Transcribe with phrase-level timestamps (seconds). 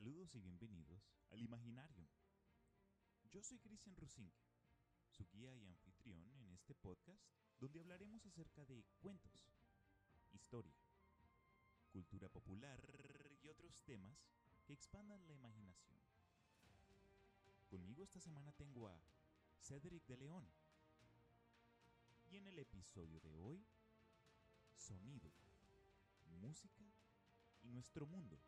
[0.00, 2.08] Saludos y bienvenidos al Imaginario.
[3.30, 4.40] Yo soy Cristian Rusinque,
[5.10, 7.22] su guía y anfitrión en este podcast
[7.58, 9.52] donde hablaremos acerca de cuentos,
[10.32, 10.74] historia,
[11.92, 12.80] cultura popular
[13.42, 14.16] y otros temas
[14.64, 16.00] que expandan la imaginación.
[17.68, 18.98] Conmigo esta semana tengo a
[19.58, 20.50] Cedric de León.
[22.30, 23.62] Y en el episodio de hoy,
[24.78, 25.30] sonido,
[26.40, 26.90] música
[27.60, 28.40] y nuestro mundo.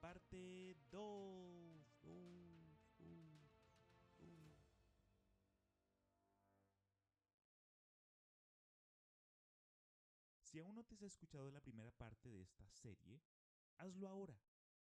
[0.00, 1.66] Parte 2.
[10.56, 13.20] Si aún no te has escuchado la primera parte de esta serie,
[13.76, 14.40] hazlo ahora,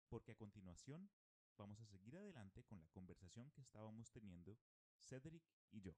[0.10, 1.10] porque a continuación
[1.58, 4.60] vamos a seguir adelante con la conversación que estábamos teniendo
[5.00, 5.96] Cedric y yo.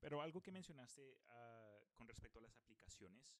[0.00, 3.38] Pero algo que mencionaste ah, con respecto a las aplicaciones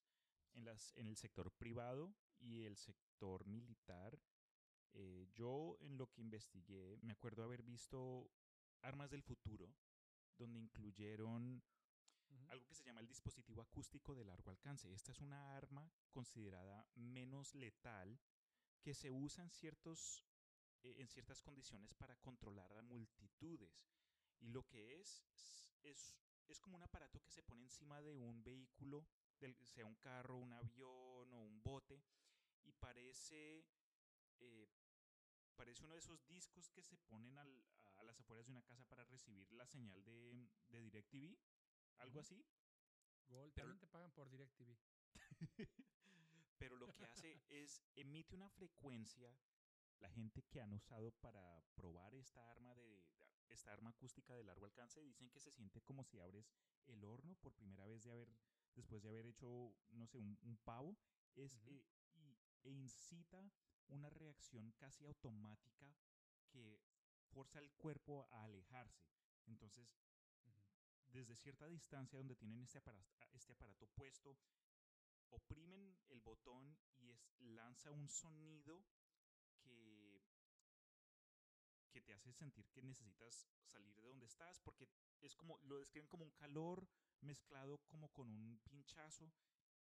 [0.55, 4.19] en, las, en el sector privado y el sector militar,
[4.95, 8.31] eh, yo en lo que investigué, me acuerdo haber visto
[8.83, 9.73] Armas del Futuro,
[10.37, 11.63] donde incluyeron
[12.49, 14.93] algo que se llama el dispositivo acústico de largo alcance.
[14.93, 18.19] Esta es una arma considerada menos letal
[18.83, 20.25] que se usa en, ciertos,
[20.83, 23.87] eh, en ciertas condiciones para controlar a multitudes.
[24.41, 25.23] Y lo que es,
[25.83, 26.17] es
[26.49, 29.07] es como un aparato que se pone encima de un vehículo,
[29.65, 32.03] sea un carro, un avión o un bote,
[32.65, 33.65] y parece,
[34.41, 34.69] eh,
[35.57, 39.05] parece uno de esos discos que se ponen a las afueras de una casa para
[39.05, 41.35] recibir la señal de, de DirecTV,
[41.97, 42.45] algo así.
[43.29, 44.77] Gol, también te pagan por DirecTV.
[46.59, 49.35] Pero lo que hace es emite una frecuencia
[49.99, 53.03] la gente que han usado para probar esta arma de,
[53.49, 56.51] esta arma acústica de largo alcance dicen que se siente como si abres
[56.87, 58.29] el horno por primera vez de haber
[58.75, 60.97] después de haber hecho no sé un, pavo
[61.35, 63.51] es eh, y, e incita
[63.89, 65.95] una reacción casi automática
[66.49, 66.81] que
[67.33, 69.07] forza al cuerpo a alejarse.
[69.47, 69.95] Entonces
[71.09, 74.39] desde cierta distancia donde tienen este aparato, este aparato puesto
[75.29, 78.83] oprimen el botón y es, lanza un sonido
[79.61, 80.23] que,
[81.91, 84.89] que te hace sentir que necesitas salir de donde estás, porque
[85.23, 86.87] es como, lo describen como un calor
[87.21, 89.33] mezclado como con un pinchazo.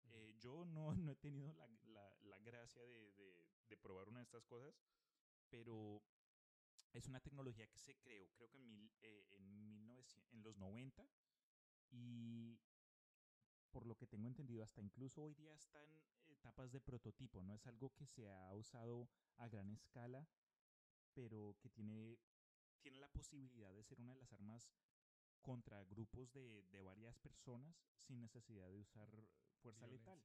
[0.03, 1.67] Eh, yo no, no, he tenido la,
[2.23, 3.11] la, gracia de,
[3.67, 4.75] de, probar una de estas cosas,
[5.49, 6.01] pero
[6.93, 10.57] es una tecnología que se creó, creo que en, mil, eh, en, 1900, en los
[10.57, 11.07] 90
[11.91, 12.59] y
[13.71, 17.53] por lo que tengo entendido, hasta incluso hoy día está en etapas de prototipo, no
[17.53, 20.27] es algo que se ha usado a gran escala,
[21.13, 22.17] pero que tiene,
[22.81, 24.71] tiene la posibilidad de ser una de las armas
[25.41, 29.09] contra grupos de, de varias personas sin necesidad de usar
[29.61, 30.21] fuerza letal.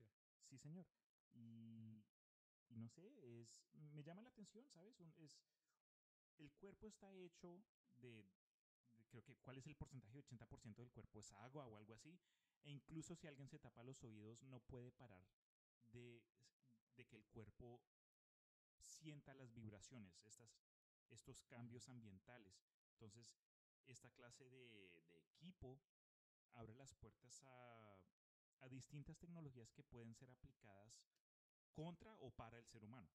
[0.49, 0.87] Sí, señor.
[1.35, 2.05] Y,
[2.69, 3.07] y, no sé,
[3.41, 3.63] es
[3.93, 5.01] me llama la atención, ¿sabes?
[5.19, 5.41] es
[6.39, 7.63] el cuerpo está hecho
[7.97, 8.27] de,
[9.09, 12.19] creo que cuál es el porcentaje, 80% del cuerpo es agua o algo así,
[12.65, 15.25] e incluso si alguien se tapa los oídos no puede parar
[15.93, 16.23] de,
[16.97, 17.81] de que el cuerpo
[18.85, 20.51] sienta las vibraciones, estas,
[21.11, 22.55] estos cambios ambientales.
[22.93, 23.37] Entonces,
[23.87, 24.91] esta clase de,
[25.35, 25.81] equipo
[26.53, 27.99] abre las puertas a,
[28.61, 31.03] a distintas tecnologías que pueden ser aplicadas
[31.73, 33.11] contra o para el ser humano.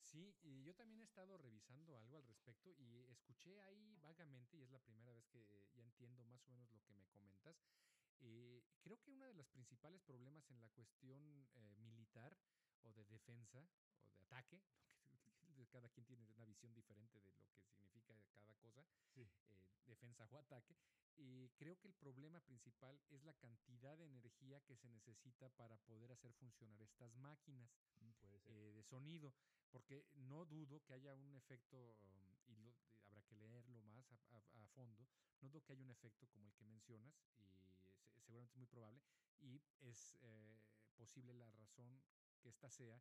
[0.00, 4.62] Sí, y yo también he estado revisando algo al respecto y escuché ahí vagamente, y
[4.62, 5.44] es la primera vez que
[5.74, 7.62] ya entiendo más o menos lo que me comentas.
[8.20, 12.36] Eh, creo que uno de los principales problemas en la cuestión eh, militar
[12.82, 13.68] o de defensa
[14.00, 14.62] o de ataque,
[15.68, 18.84] cada quien tiene una visión diferente de lo que significa cada cosa,
[19.16, 19.28] eh,
[19.86, 20.76] defensa o ataque.
[21.16, 25.76] Y creo que el problema principal es la cantidad de energía que se necesita para
[25.78, 27.70] poder hacer funcionar estas máquinas
[28.00, 28.10] mm,
[28.46, 29.34] eh, de sonido,
[29.70, 32.72] porque no dudo que haya un efecto, um, y
[33.06, 35.08] habrá que leerlo más a, fondo,
[35.40, 37.14] no dudo que haya un efecto como el que mencionas,
[38.16, 39.02] y seguramente es muy probable,
[39.40, 40.60] y es eh,
[40.96, 42.00] posible la razón
[42.40, 43.00] que esta sea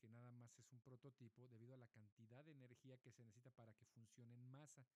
[0.00, 3.50] que nada más es un prototipo debido a la cantidad de energía que se necesita
[3.50, 4.86] para que funcione en masa.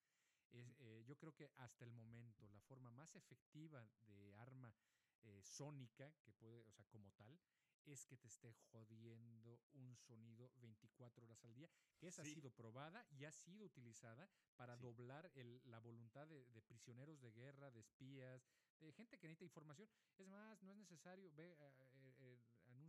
[0.50, 4.74] Es, eh, yo creo que hasta el momento la forma más efectiva de arma
[5.22, 7.38] eh, sónica, que puede, o sea, como tal,
[7.86, 11.68] es que te esté jodiendo un sonido 24 horas al día,
[11.98, 15.30] que esa ha sido probada y ha sido utilizada para doblar
[15.64, 18.46] la voluntad de, prisioneros de guerra, de espías,
[18.80, 19.88] de gente que necesita información.
[20.16, 22.03] Es más, no es necesario, ve eh,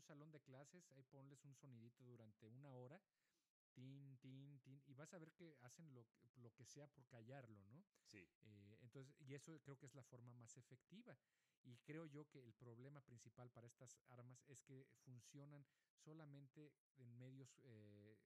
[0.06, 3.02] salón de clases, ahí ponles un sonidito durante una hora
[3.74, 6.06] tin, tin, tin, y vas a ver que hacen lo,
[6.36, 7.84] lo que sea por callarlo, ¿no?
[8.06, 8.26] Sí.
[8.46, 11.18] Eh, entonces, y eso creo que es la forma más efectiva.
[11.64, 15.66] Y creo yo que el problema principal para estas armas es que funcionan
[15.96, 18.18] solamente en medios eh,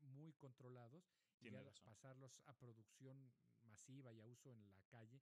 [0.00, 1.04] muy controlados
[1.40, 5.20] y al pasarlos a producción masiva y a uso en la calle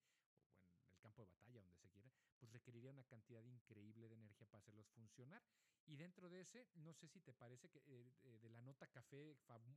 [0.76, 4.14] o en el campo de batalla, donde se quiera, pues requeriría una cantidad increíble de
[4.14, 5.42] energía para hacerlos funcionar.
[5.86, 9.36] Y dentro de ese, no sé si te parece que eh, de la nota café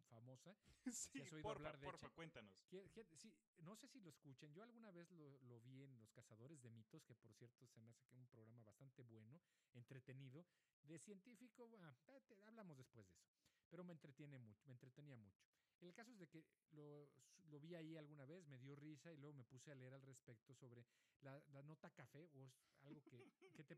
[0.09, 0.57] famosa,
[0.91, 2.53] sí, has oído hablar de porfa, cuéntanos.
[3.15, 4.53] sí, no sé si lo escuchen.
[4.53, 7.79] Yo alguna vez lo, lo, vi en Los Cazadores de Mitos, que por cierto se
[7.79, 9.41] me hace que un programa bastante bueno,
[9.73, 10.45] entretenido,
[10.83, 11.67] de científico.
[11.69, 11.95] Bueno,
[12.45, 13.31] hablamos después de eso,
[13.69, 15.45] pero me entretiene mucho, me entretenía mucho.
[15.81, 17.09] El caso es de que lo,
[17.59, 20.53] vi ahí alguna vez, me dio risa y luego me puse a leer al respecto
[20.53, 20.85] sobre
[21.21, 22.51] la, la nota café, o
[22.83, 23.77] algo que, te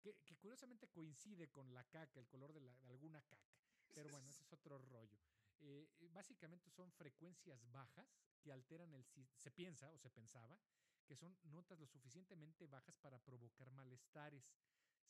[0.00, 3.52] que, curiosamente coincide con la caca, el color de, alguna caca.
[3.94, 5.18] Pero bueno, ese es otro rollo.
[5.58, 8.08] Eh, básicamente son frecuencias bajas
[8.40, 9.04] que alteran el...
[9.36, 10.58] Se piensa o se pensaba
[11.04, 14.52] que son notas lo suficientemente bajas para provocar malestares.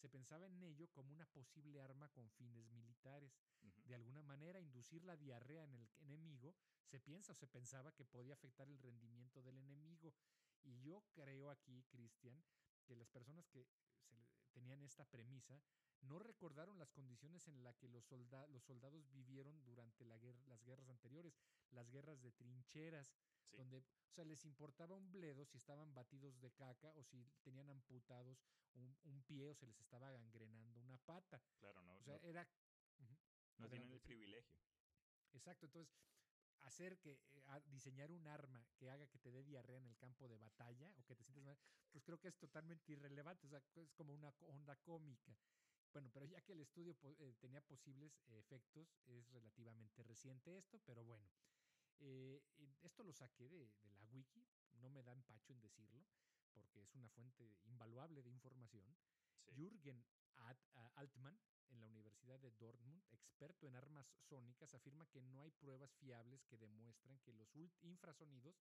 [0.01, 3.37] Se pensaba en ello como una posible arma con fines militares.
[3.85, 6.57] De alguna manera, inducir la diarrea en el enemigo
[6.87, 10.15] se piensa o se pensaba que podía afectar el rendimiento del enemigo.
[10.63, 12.43] Y yo creo aquí, Cristian,
[12.87, 13.67] que las personas que
[14.51, 15.61] tenían esta premisa,
[16.03, 18.05] no recordaron las condiciones en las que los,
[18.49, 21.37] los soldados vivieron durante la guerra, las guerras anteriores,
[21.71, 23.13] las guerras de trincheras,
[23.53, 27.69] donde, o sea, les importaba un bledo si estaban batidos de caca o si tenían
[27.71, 28.39] amputados
[28.75, 31.43] un, pie o se les estaba gangrenando una pata.
[31.59, 31.97] Claro, no.
[31.97, 32.49] O sea, era...
[33.59, 34.57] no tienen el privilegio.
[35.33, 35.95] Exacto, entonces
[36.63, 40.29] hacer que eh, diseñar un arma que haga que te dé diarrea en el campo
[40.29, 41.59] de batalla o que te sientas mal,
[41.91, 45.37] pues creo que es totalmente irrelevante, o sea, es como una onda cómica.
[45.93, 51.05] Bueno, pero ya que el estudio eh, tenía posibles efectos, es relativamente reciente esto, pero
[51.05, 51.29] bueno.
[52.01, 52.43] Eh,
[52.83, 56.05] esto lo saqué de, la wiki, no me da empacho en decirlo,
[56.53, 58.97] porque es una fuente invaluable de información.
[59.55, 60.05] Jürgen
[60.97, 61.39] Altman,
[61.71, 66.45] en la Universidad de Dortmund, experto en armas sónicas, afirma que no hay pruebas fiables
[66.45, 68.61] que demuestran que los infrasonidos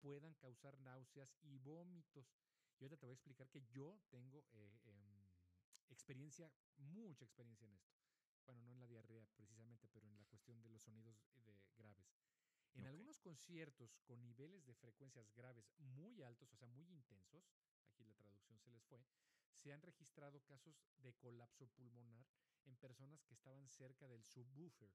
[0.00, 2.34] puedan causar náuseas y vómitos.
[2.78, 5.30] Y ahorita te voy a explicar que yo tengo eh, em,
[5.88, 7.94] experiencia, mucha experiencia en esto.
[8.46, 12.29] Bueno, no en la diarrea precisamente, pero en la cuestión de los sonidos de graves.
[12.74, 17.44] En algunos conciertos con niveles de frecuencias graves muy altos, o sea, muy intensos,
[17.88, 19.04] aquí la traducción se les fue,
[19.52, 22.26] se han registrado casos de colapso pulmonar
[22.64, 24.90] en personas que estaban cerca del subwoofer.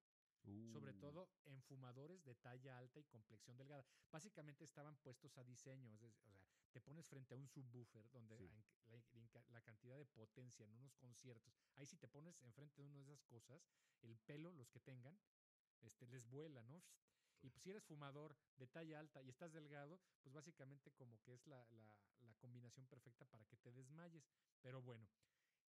[0.71, 0.99] Sobre uh.
[0.99, 3.83] todo en fumadores de talla alta y complexión delgada.
[4.11, 5.91] Básicamente estaban puestos a diseño.
[5.91, 6.39] o sea,
[6.71, 8.37] te pones frente a un subwoofer donde
[8.87, 11.55] la, cantidad de potencia en unos conciertos.
[11.77, 13.65] Ahí si te pones enfrente de una de esas cosas,
[14.01, 15.17] el pelo, los que tengan,
[15.81, 16.83] este, les vuela, ¿no?
[17.41, 21.33] Y pues, si eres fumador de talla alta y estás delgado, pues básicamente como que
[21.33, 21.65] es la,
[22.21, 24.29] la combinación perfecta para que te desmayes.
[24.61, 25.07] Pero bueno,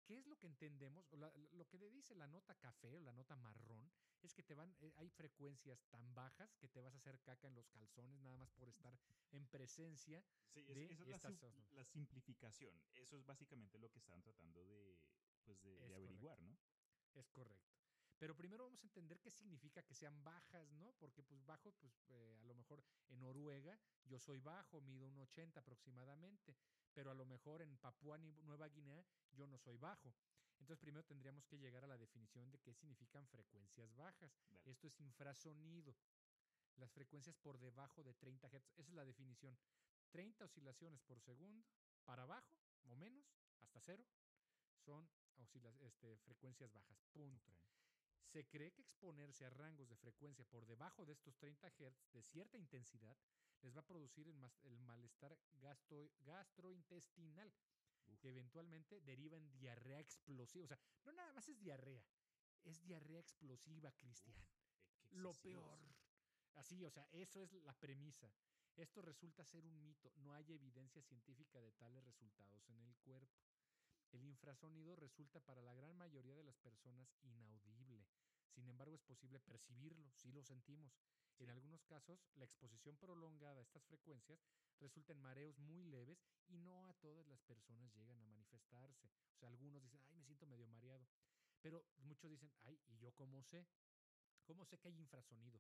[0.06, 1.08] ¿Qué es lo que entendemos?
[1.12, 3.92] O lo que dice la nota café o la nota marrón
[4.22, 7.48] es que te van, eh, hay frecuencias tan bajas que te vas a hacer caca
[7.48, 9.00] en los calzones nada más por estar
[9.32, 10.24] en presencia.
[10.54, 11.42] Sí, de esa es
[11.72, 12.80] la, simplificación.
[12.94, 15.00] Eso es básicamente lo que están tratando de,
[15.44, 16.56] pues de, averiguar, ¿no?
[17.16, 17.75] Es correcto.
[18.18, 20.94] Pero primero vamos a entender qué significa que sean bajas, ¿no?
[21.00, 25.18] Porque pues bajo, pues eh, a lo mejor en Noruega yo soy bajo, mido un
[25.18, 26.56] 80 aproximadamente
[26.96, 30.16] pero a lo mejor en Papúa Nueva Guinea yo no soy bajo.
[30.58, 34.32] Entonces primero tendríamos que llegar a la definición de qué significan frecuencias bajas.
[34.64, 35.94] Esto es infrasonido.
[36.78, 38.54] Las frecuencias por debajo de 30 Hz.
[38.78, 39.58] Esa es la definición.
[40.12, 41.68] 30 oscilaciones por segundo
[42.06, 42.56] para abajo
[42.86, 43.26] o menos,
[43.60, 44.06] hasta cero,
[44.78, 45.10] son
[45.82, 46.98] este, frecuencias bajas.
[47.12, 47.52] Punto.
[48.26, 52.24] Se cree que exponerse a rangos de frecuencia por debajo de estos 30 Hz de
[52.24, 53.16] cierta intensidad
[53.62, 55.38] les va a producir el, malestar
[56.26, 57.52] gastrointestinal,
[58.20, 60.66] que eventualmente deriva en diarrea explosiva.
[60.66, 62.06] O sea, no nada más es diarrea,
[62.64, 64.38] es diarrea explosiva, Cristian.
[64.38, 65.80] Eh, Lo peor.
[66.56, 68.32] Así, o sea, eso es la premisa.
[68.76, 70.12] Esto resulta ser un mito.
[70.18, 73.42] No hay evidencia científica de tales resultados en el cuerpo.
[74.12, 78.06] El infrasonido resulta para la gran mayoría de las personas inaudible.
[78.56, 80.98] Sin embargo, es posible percibirlo, si lo sentimos.
[81.40, 84.40] En algunos casos, la exposición prolongada a estas frecuencias
[84.80, 89.10] resulta en mareos muy leves y no a todas las personas llegan a manifestarse.
[89.34, 91.06] O sea, algunos dicen, ay, me siento medio mareado.
[91.62, 93.68] Pero muchos dicen, ay, ¿y yo cómo sé?
[94.46, 95.60] ¿Cómo sé que hay infrasonido?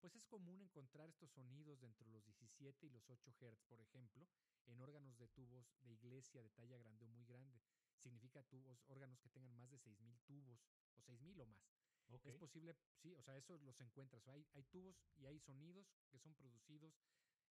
[0.00, 3.80] Pues es común encontrar estos sonidos dentro de los 17 y los 8 Hz, por
[3.80, 4.26] ejemplo,
[4.66, 7.62] en órganos de tubos de iglesia de talla grande o muy grande.
[7.98, 11.81] Significa tubos, órganos que tengan más de 6.000 tubos o 6.000 o más.
[12.24, 14.26] Es posible, sí, o sea, eso los encuentras.
[14.28, 16.94] Hay, hay tubos y hay sonidos que son producidos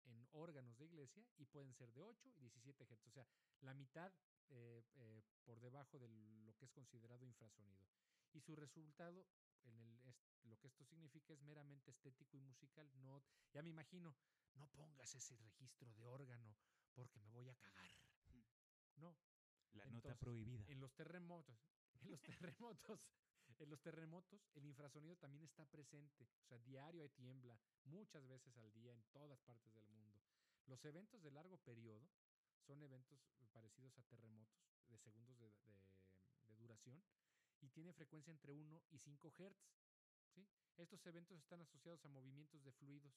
[0.06, 3.06] en órganos de iglesia y pueden ser de 8 y 17 Hz.
[3.06, 3.26] O sea,
[3.60, 4.12] la mitad
[4.50, 7.86] eh, eh, por debajo de lo que es considerado infrasonido.
[8.32, 9.26] Y su resultado,
[9.64, 12.90] en el, lo que esto significa es meramente estético y musical.
[13.02, 14.14] No, ya me imagino,
[14.54, 16.56] no pongas ese registro de órgano
[16.94, 17.90] porque me voy a cagar.
[18.96, 19.16] No.
[19.72, 20.64] La nota prohibida.
[20.68, 21.58] En los terremotos,
[22.02, 23.00] en los terremotos,
[23.60, 26.26] en los terremotos, el infrasonido también está presente.
[26.42, 30.20] O sea, diario hay tiembla, muchas veces al día en todas partes del mundo.
[30.66, 32.08] Los eventos de largo periodo
[32.66, 33.20] son eventos
[33.52, 34.58] parecidos a terremotos
[34.88, 35.52] de segundos de,
[36.56, 37.02] duración
[37.60, 39.56] y tiene frecuencia entre 1 y 5 Hz.
[40.34, 40.46] ¿sí?
[40.76, 43.12] Estos eventos están asociados a movimientos de fluidos,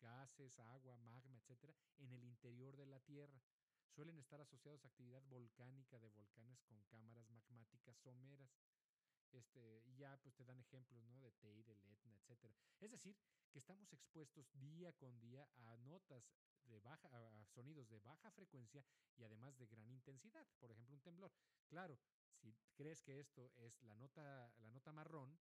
[0.00, 3.40] gases, agua, magma, etcétera, en el interior de la Tierra.
[3.94, 8.50] Suelen estar asociados a actividad volcánica de volcanes con cámaras magmáticas someras.
[9.32, 11.20] Este, y ya pues te dan ejemplos, ¿no?
[11.20, 12.54] De Teide, el Etna, etcétera.
[12.80, 13.16] Es decir,
[13.50, 16.30] que estamos expuestos día con día a notas
[16.64, 18.84] de baja, a sonidos de baja frecuencia
[19.16, 20.46] y además de gran intensidad.
[20.58, 21.32] Por ejemplo, un temblor.
[21.66, 21.98] Claro,
[22.34, 25.38] si crees que esto es la nota, la nota marrón,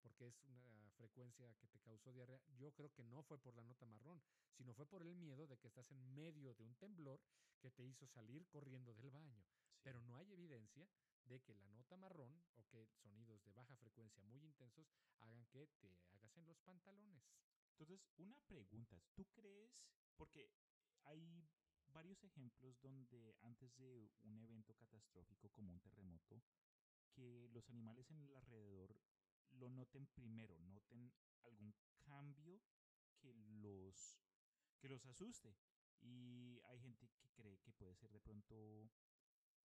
[0.00, 3.64] porque es una frecuencia que te causó diarrea, yo creo que no fue por la
[3.64, 7.20] nota marrón, sino fue por el miedo de que estás en medio de un temblor
[7.60, 9.42] que te hizo salir corriendo del baño.
[9.82, 10.88] Pero no hay evidencia
[11.26, 15.66] de que la nota marrón o que sonidos de baja frecuencia muy intensos hagan que
[15.80, 17.22] te hagas en los pantalones.
[17.72, 19.70] Entonces, una pregunta, ¿tú crees?
[20.16, 20.50] Porque
[21.04, 21.46] hay
[21.88, 26.42] varios ejemplos donde antes de un evento catastrófico como un terremoto,
[27.12, 28.94] que los animales en el alrededor
[29.50, 31.12] lo noten primero, noten
[31.44, 32.60] algún cambio
[33.18, 34.20] que los,
[34.78, 35.56] que los asuste.
[36.00, 38.90] Y hay gente que cree que puede ser de pronto,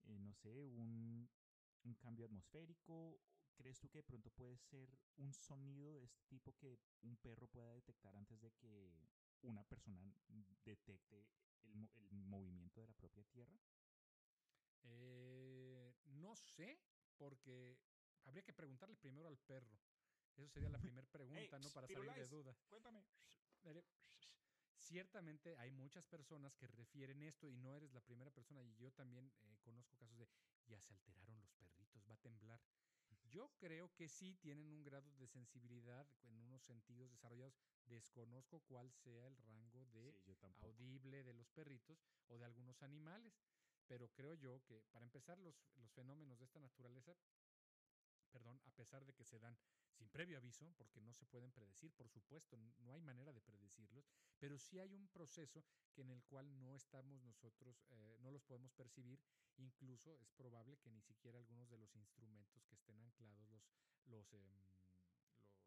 [0.04, 1.30] eh, no sé, un,
[1.84, 3.20] un cambio atmosférico.
[3.56, 7.48] ¿Crees tú que de pronto puede ser un sonido de este tipo que un perro
[7.48, 9.10] pueda detectar antes de que
[9.42, 10.02] una persona
[10.64, 11.28] detecte
[11.64, 13.60] el, el movimiento de la propia Tierra?
[14.84, 16.80] Eh, no sé,
[17.18, 17.78] porque
[18.24, 19.78] habría que preguntarle primero al perro.
[20.38, 21.70] Eso sería la primera pregunta, ¿no?
[21.70, 22.56] Para salir de duda.
[22.70, 23.04] Cuéntame.
[24.92, 28.92] Ciertamente hay muchas personas que refieren esto y no eres la primera persona y yo
[28.92, 30.28] también eh, conozco casos de
[30.68, 32.60] ya se alteraron los perritos, va a temblar.
[33.30, 37.58] Yo creo que sí tienen un grado de sensibilidad en unos sentidos desarrollados.
[37.86, 40.14] Desconozco cuál sea el rango de
[40.60, 43.40] audible de los perritos o de algunos animales,
[43.88, 47.16] pero creo yo que para empezar los, los fenómenos de esta naturaleza
[48.30, 49.58] perdón, a pesar de que se dan
[50.02, 54.04] sin previo aviso, porque no se pueden predecir, por supuesto, no hay manera de predecirlos,
[54.40, 58.42] pero sí hay un proceso que en el cual no estamos nosotros, eh, no los
[58.42, 59.20] podemos percibir,
[59.58, 63.64] incluso es probable que ni siquiera algunos de los instrumentos que estén anclados los,
[64.06, 64.42] los, em,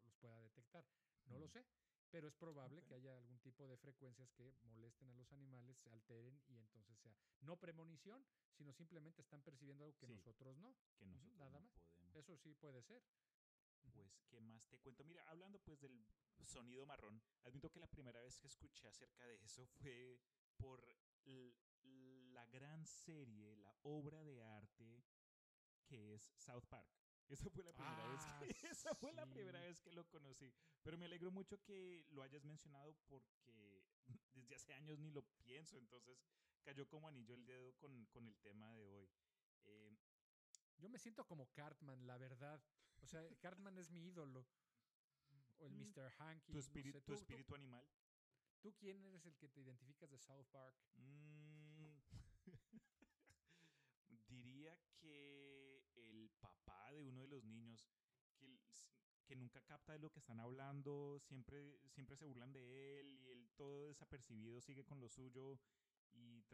[0.02, 0.84] los pueda detectar.
[1.26, 1.64] No lo sé,
[2.10, 5.90] pero es probable que haya algún tipo de frecuencias que molesten a los animales, se
[5.90, 10.74] alteren y entonces sea no premonición, sino simplemente están percibiendo algo que nosotros no.
[10.98, 11.70] Que nosotros nada más.
[11.70, 12.16] Podemos.
[12.16, 13.00] Eso sí puede ser.
[13.92, 15.04] Pues, ¿qué más te cuento?
[15.04, 16.04] Mira, hablando pues del
[16.44, 20.20] sonido marrón, admito que la primera vez que escuché acerca de eso fue
[20.56, 20.84] por
[22.32, 25.04] la gran serie, la obra de arte
[25.86, 26.88] que es South Park.
[27.28, 30.52] Esa fue la primera vez que, ah, esa fue la primera vez que lo conocí.
[30.82, 33.84] Pero me alegro mucho que lo hayas mencionado porque
[34.34, 36.22] desde hace años ni lo pienso, entonces
[36.62, 39.08] cayó como anillo el dedo con, con el tema de hoy.
[39.64, 39.96] Eh,
[40.94, 42.62] me siento como Cartman, la verdad.
[43.02, 44.46] O sea, Cartman es mi ídolo.
[45.58, 46.08] O el Mr.
[46.08, 46.52] Mm, Hanky.
[46.52, 47.84] ¿Tu, espíritu, ¿tu espíritu animal?
[48.60, 50.76] ¿Tú quién eres el que te identificas de South Park?
[50.94, 51.98] Mm.
[54.28, 57.88] diría que el papá de uno de los niños,
[58.36, 58.60] que,
[59.26, 63.30] que nunca capta de lo que están hablando, siempre, siempre se burlan de él y
[63.30, 65.58] él todo desapercibido sigue con lo suyo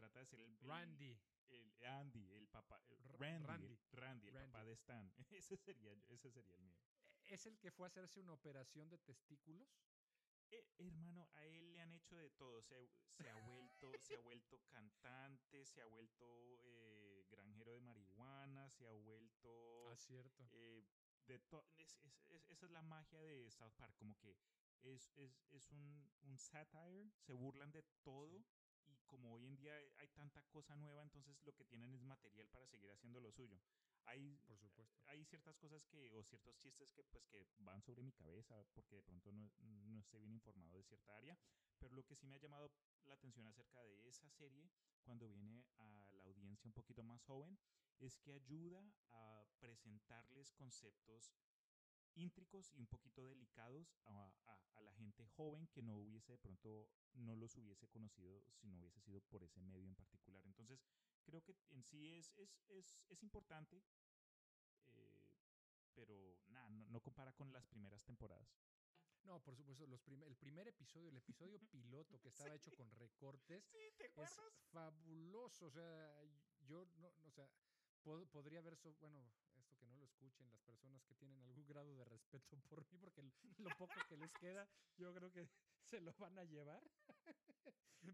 [0.01, 0.57] trata de ser el...
[0.61, 1.19] Randy.
[1.49, 2.81] El, Andy, el papá.
[3.19, 5.13] Randy, Randy, el, papá de Stan.
[5.29, 6.79] ese, sería, ese sería el mío.
[7.25, 9.69] ¿Es el que fue a hacerse una operación de testículos?
[10.49, 12.61] Eh, hermano, a él le han hecho de todo.
[12.63, 18.69] Se, se ha vuelto, se ha vuelto cantante, se ha vuelto eh, granjero de marihuana,
[18.69, 19.89] se ha vuelto.
[19.91, 20.47] Ah, cierto.
[20.53, 20.83] Eh,
[21.27, 21.35] de
[22.49, 24.35] esa es la magia de South Park, como que
[24.81, 28.43] es, es, es un, un, satire, se burlan de todo.
[28.87, 32.47] Y como hoy en día hay tanta cosa nueva, entonces lo que tienen es material
[32.49, 33.61] para seguir haciendo lo suyo.
[34.05, 34.99] Hay, Por supuesto.
[35.05, 38.95] hay ciertas cosas que, o ciertos chistes que, pues, que van sobre mi cabeza porque
[38.95, 41.37] de pronto no, no estoy bien informado de cierta área,
[41.77, 42.71] pero lo que sí me ha llamado
[43.05, 44.69] la atención acerca de esa serie,
[45.03, 47.57] cuando viene a la audiencia un poquito más joven,
[47.99, 51.31] es que ayuda a presentarles conceptos
[52.15, 56.37] íntricos y un poquito delicados a, a- a la gente joven que no hubiese de
[56.37, 60.45] pronto, no los hubiese conocido si no hubiese sido por ese medio en particular.
[60.45, 60.79] Entonces,
[61.23, 63.83] creo que en sí es, es, es, es importante,
[64.87, 65.21] eh,
[65.93, 68.47] pero nada, no, no compara con las primeras temporadas.
[69.23, 72.89] No, por supuesto, los prim- el primer episodio, el episodio piloto que estaba hecho con
[72.91, 74.39] recortes, Sí, ¿te es
[74.71, 75.67] fabuloso.
[75.67, 76.23] O sea,
[76.67, 77.47] yo no, no, o sea,
[78.03, 79.21] pod- podría haber, so- bueno,
[80.11, 83.23] escuchen las personas que tienen algún grado de respeto por mí, porque
[83.57, 85.47] lo poco que les queda, yo creo que
[85.89, 86.83] se lo van a llevar.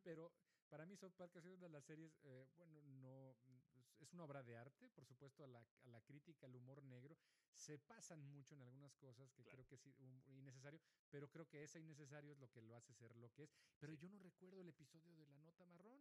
[0.03, 0.31] Pero
[0.69, 4.13] para mí South Park ha sido una de las series, eh, bueno, no, mm, es
[4.13, 7.17] una obra de arte, por supuesto, a la, a la crítica, al humor negro.
[7.53, 9.63] Se pasan mucho en algunas cosas que Claro.
[9.63, 9.85] creo que es
[10.27, 13.49] innecesario, pero creo que ese innecesario es lo que lo hace ser lo que es.
[13.79, 13.99] Pero Sí.
[14.01, 15.96] yo no recuerdo el episodio de la nota marrón.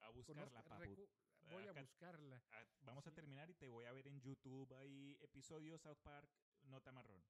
[0.00, 1.08] A buscarla, papu.
[1.50, 2.42] voy a Acá- buscarla.
[2.52, 3.14] Ah, vamos a Sí.
[3.14, 6.28] terminar y te voy a ver en YouTube ahí episodios South Park
[6.62, 7.22] Nota Marrón.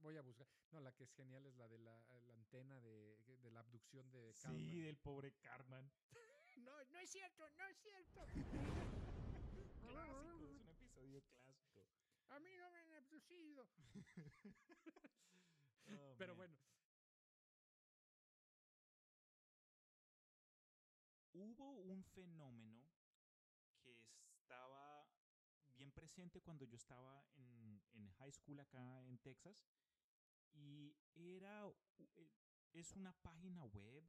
[0.00, 0.46] Voy a buscar.
[0.70, 4.10] No, la que es genial es la de la, la antena de, de la abducción
[4.12, 4.82] de Sí, Cartman.
[4.82, 5.90] del pobre Cartman.
[6.64, 8.24] No, no es cierto, no es cierto.
[9.80, 11.84] Clásico, es un episodio clásico.
[12.28, 13.68] A mí no me han abducido.
[15.86, 16.36] Oh, Pero man.
[16.38, 16.56] bueno,
[21.34, 22.88] Hubo un fenómeno
[23.82, 23.92] que
[24.30, 25.04] estaba
[25.74, 29.66] bien presente cuando yo estaba en, en high school acá en Texas
[30.52, 31.66] y era
[31.98, 32.30] eh,
[32.72, 34.04] es una página web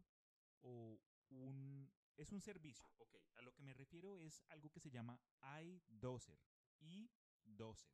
[0.61, 3.15] o un es un servicio, ok.
[3.37, 5.19] A lo que me refiero es algo que se llama
[5.63, 6.39] iDozer,
[6.79, 7.91] iDozer.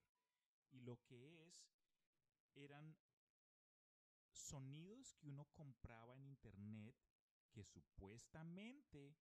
[0.72, 1.56] Y lo que es
[2.54, 2.98] eran
[4.32, 6.96] sonidos que uno compraba en internet
[7.52, 9.16] que supuestamente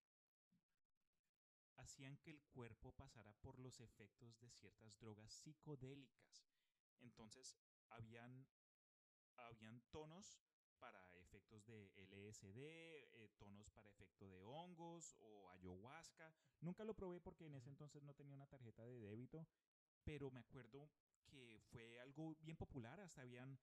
[1.76, 6.44] hacían que el cuerpo pasara por los efectos de ciertas drogas psicodélicas.
[7.00, 7.56] Entonces,
[7.88, 8.46] habían,
[9.36, 10.40] habían tonos
[10.78, 16.34] para efectos de LSD, eh, tonos para efecto de hongos o ayahuasca.
[16.60, 19.46] Nunca lo probé porque en ese entonces no tenía una tarjeta de débito,
[20.04, 20.90] pero me acuerdo
[21.26, 22.98] que fue algo bien popular.
[23.00, 23.58] Hasta habían,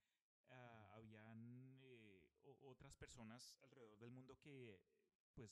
[0.50, 1.67] ah, habían
[2.68, 4.80] otras personas alrededor del mundo que,
[5.34, 5.52] pues,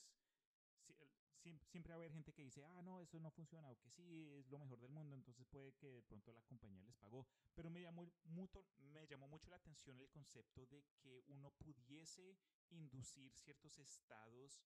[1.42, 3.90] si- siempre va a haber gente que dice, ah, no, eso no funciona, o que
[3.90, 7.28] sí, es lo mejor del mundo, entonces puede que de pronto la compañía les pagó.
[7.54, 12.38] Pero me llamó, mucho, me llamó mucho la atención el concepto de que uno pudiese
[12.72, 14.64] inducir ciertos estados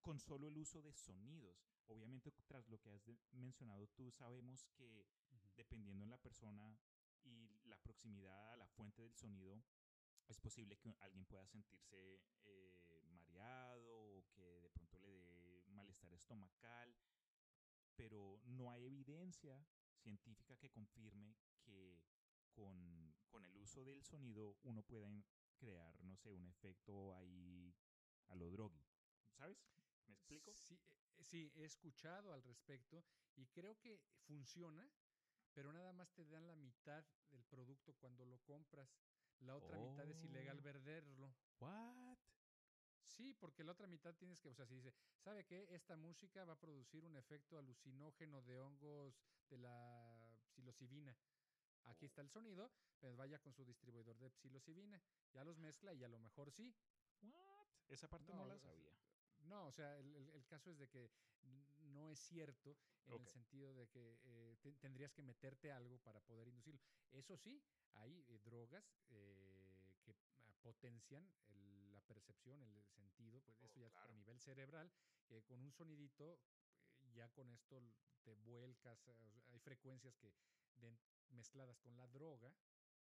[0.00, 1.68] con solo el uso de sonidos.
[1.88, 5.06] Obviamente, tras lo que has mencionado tú, sabemos que
[5.56, 6.78] dependiendo en la persona
[7.24, 9.62] y la proximidad a la fuente del sonido,
[10.28, 16.12] es posible que alguien pueda sentirse eh, mareado o que de pronto le dé malestar
[16.12, 16.96] estomacal,
[17.96, 19.66] pero no hay evidencia
[20.02, 22.02] científica que confirme que
[22.52, 25.10] con, con el uso del sonido uno pueda
[25.56, 27.74] crear, no sé, un efecto ahí
[28.28, 28.84] a lo drogui.
[29.36, 29.58] ¿Sabes?
[30.06, 30.54] ¿Me explico?
[30.54, 30.80] Sí, eh,
[31.18, 34.88] eh, sí, he escuchado al respecto y creo que funciona,
[35.52, 38.88] pero nada más te dan la mitad del producto cuando lo compras.
[39.40, 40.62] La otra mitad es ilegal Oh.
[40.62, 41.34] venderlo.
[41.60, 42.18] What?
[43.04, 45.74] Sí, porque la otra mitad tienes que, o sea, si dice, ¿sabe qué?
[45.74, 49.14] Esta música va a producir un efecto alucinógeno de hongos
[49.48, 51.16] de la psilocibina.
[51.84, 52.06] Aquí Oh.
[52.06, 52.70] está el sonido,
[53.00, 55.00] pues vaya con su distribuidor de psilocibina.
[55.32, 56.74] Ya los mezcla y a lo mejor sí.
[57.22, 57.66] What?
[57.88, 58.92] Esa parte no, No, la sabía.
[59.48, 61.10] No, o sea, el, el- el caso es de que
[61.92, 66.20] no es cierto en el sentido de que eh, te- tendrías que meterte algo para
[66.20, 66.80] poder inducirlo.
[67.12, 67.62] Eso sí,
[67.96, 70.12] hay eh, drogas eh, que
[70.44, 74.10] ah, potencian el- la percepción, el sentido, pues Oh, eso ya claro.
[74.10, 74.90] a nivel cerebral.
[75.28, 76.38] eh, con un sonidito,
[77.00, 77.82] eh, ya con esto
[78.22, 79.08] te vuelcas,
[79.48, 80.32] hay frecuencias que
[80.76, 80.98] den-
[81.30, 82.54] mezcladas con la droga.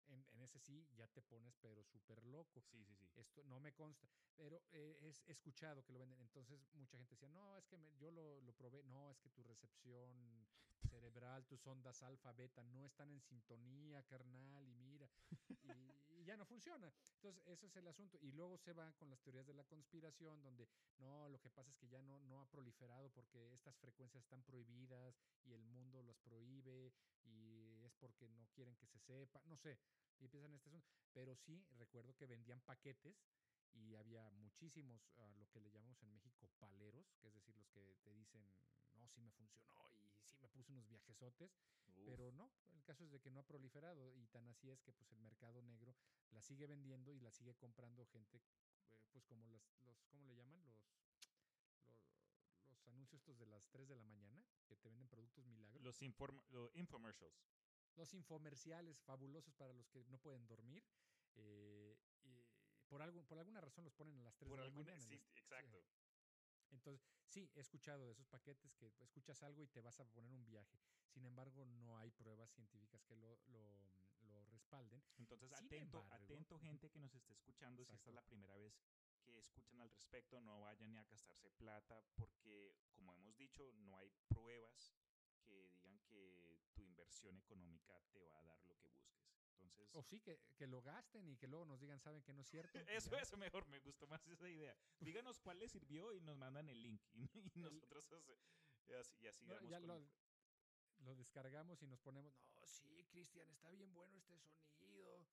[0.08, 2.60] En, en ese sí ya te pones pero súper loco.
[2.60, 3.08] Sí, sí, sí.
[3.16, 6.20] Esto no me consta, pero eh, es escuchado que lo venden.
[6.20, 8.82] Entonces mucha gente decía, no, es que me- yo lo, lo probé.
[8.84, 10.46] No, es que tu recepción
[10.90, 15.08] cerebral, tus ondas alfa, beta no están en sintonía, carnal, y mira,
[15.62, 16.92] y, y ya no funciona.
[17.14, 18.18] Entonces ese es el asunto.
[18.20, 21.70] Y luego se va con las teorías de la conspiración, donde no, lo que pasa
[21.70, 26.02] es que ya no, no ha proliferado porque estas frecuencias están prohibidas y el mundo
[26.02, 26.92] las prohíbe
[27.24, 27.71] y
[28.02, 29.78] porque no quieren que se sepa, no sé.
[30.18, 30.88] Y empiezan este asunto.
[31.14, 33.14] Pero sí recuerdo que vendían paquetes
[33.74, 37.68] y había muchísimos, a lo que le llamamos en México paleros, que es decir, los
[37.70, 38.42] que te dicen,
[38.96, 41.50] no, sí me funcionó y sí me puse unos viajesotes,
[42.04, 44.92] pero no, el caso es de que no ha proliferado y tan así es que
[44.92, 45.94] pues el mercado negro
[46.32, 48.36] la sigue vendiendo y la sigue comprando gente,
[48.90, 50.60] eh, pues como las, los, ¿cómo le llaman?
[50.66, 50.76] Los,
[51.88, 52.02] los,
[52.68, 55.80] los anuncios estos de las 3 de la mañana, que te venden productos milagros.
[55.82, 57.51] los inform- los infomercials.
[57.96, 60.84] Los infomerciales fabulosos para los que no pueden dormir.
[61.34, 62.44] Eh, y
[62.88, 65.00] por, algo, por alguna razón los ponen a las 3 Por de la mañana.
[65.00, 65.84] sí, exacto.
[66.70, 70.32] Entonces, sí, he escuchado de esos paquetes que escuchas algo y te vas a poner
[70.32, 70.80] un viaje.
[71.08, 73.86] Sin embargo, no hay pruebas científicas que lo, lo,
[74.22, 75.02] lo respalden.
[75.18, 78.56] Entonces, Sin atento, embargo- atento gente que nos esté escuchando, si esta es la primera
[78.56, 78.74] vez
[79.22, 83.96] que escuchan al respecto, no vayan ni a gastarse plata porque, como hemos dicho, no
[83.98, 84.94] hay pruebas
[85.44, 85.70] que
[87.02, 89.28] inversión económica te va a dar lo que busques.
[89.62, 92.42] Entonces, O sí, que, que lo gasten y que luego nos digan, ¿saben que no
[92.42, 92.78] es cierto?
[92.88, 94.76] Eso, eso mejor, me gustó más esa idea.
[95.00, 97.02] Díganos cuál les sirvió y nos mandan el link.
[97.14, 97.24] Y,
[97.58, 98.06] y nosotros
[98.88, 100.10] y así, y así No, damos ya con lo, el-
[100.98, 104.38] lo descargamos y nos ponemos, no, sí, Cristian, está bien bueno este
[104.76, 105.26] sonido.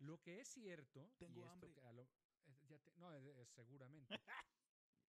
[0.00, 1.72] lo que es cierto, Tengo y esto hambre.
[1.74, 2.02] que a lo-
[2.46, 4.08] eh, ya te- no, eh, seguramente.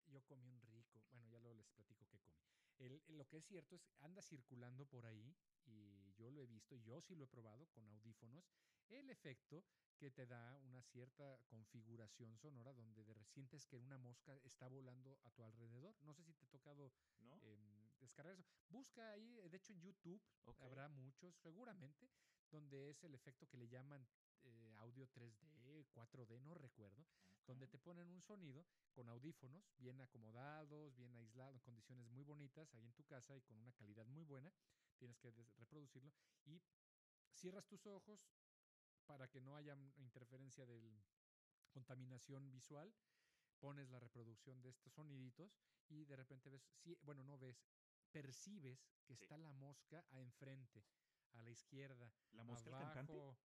[0.07, 2.39] Yo comí un rico, bueno, ya luego les platico qué comí.
[2.79, 5.35] El- el- lo que es cierto es, anda circulando por ahí,
[5.65, 8.49] y yo lo he visto, yo sí lo he probado con audífonos,
[8.89, 9.63] el efecto
[9.97, 15.19] que te da una cierta configuración sonora donde de sientes que una mosca está volando
[15.23, 15.95] a tu alrededor.
[16.01, 17.39] No sé si te ha tocado ¿No?
[17.43, 18.45] em, descargar eso.
[18.69, 20.21] Busca ahí, de hecho en YouTube
[20.59, 22.09] habrá muchos, seguramente,
[22.51, 24.07] donde es el efecto que le llaman
[24.43, 27.05] eh, audio 3D, 4D, no recuerdo,
[27.45, 32.73] donde te ponen un sonido con audífonos bien acomodados, bien aislados, en condiciones muy bonitas
[32.73, 34.51] ahí en tu casa y con una calidad muy buena.
[34.97, 36.11] Tienes que reproducirlo
[36.45, 36.61] y
[37.33, 38.19] cierras tus ojos
[39.05, 41.01] para que no haya interferencia de
[41.71, 42.93] contaminación visual.
[43.59, 45.51] Pones la reproducción de estos soniditos
[45.89, 47.57] y de repente ves, sí, bueno, no ves,
[48.11, 49.23] percibes que Sí.
[49.23, 50.83] está la mosca a enfrente,
[51.33, 53.13] a la izquierda, ¿La mosca el cantante?
[53.13, 53.37] abajo,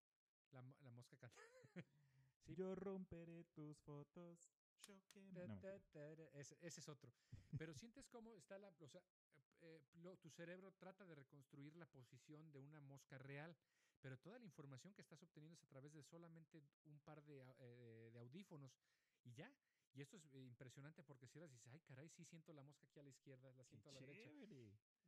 [0.51, 1.51] la, la mosca cantante.
[2.45, 2.55] Sí.
[2.57, 4.51] Yo romperé tus fotos.
[4.83, 7.11] Yo quemo- Ta, No, ese, ese es otro.
[7.57, 8.69] Pero sientes cómo está la.
[8.81, 13.17] O sea, eh, eh, lo- tu cerebro trata de reconstruir la posición de una mosca
[13.17, 13.57] real,
[14.03, 17.41] pero toda la información que estás obteniendo es a través de solamente un par de,
[17.61, 18.79] eh, de audífonos
[19.23, 19.51] y ya.
[19.95, 22.85] Y esto es eh, impresionante porque si ahora dices, ay, caray, sí siento la mosca
[22.85, 24.29] aquí a la izquierda, la qué siento a la derecha.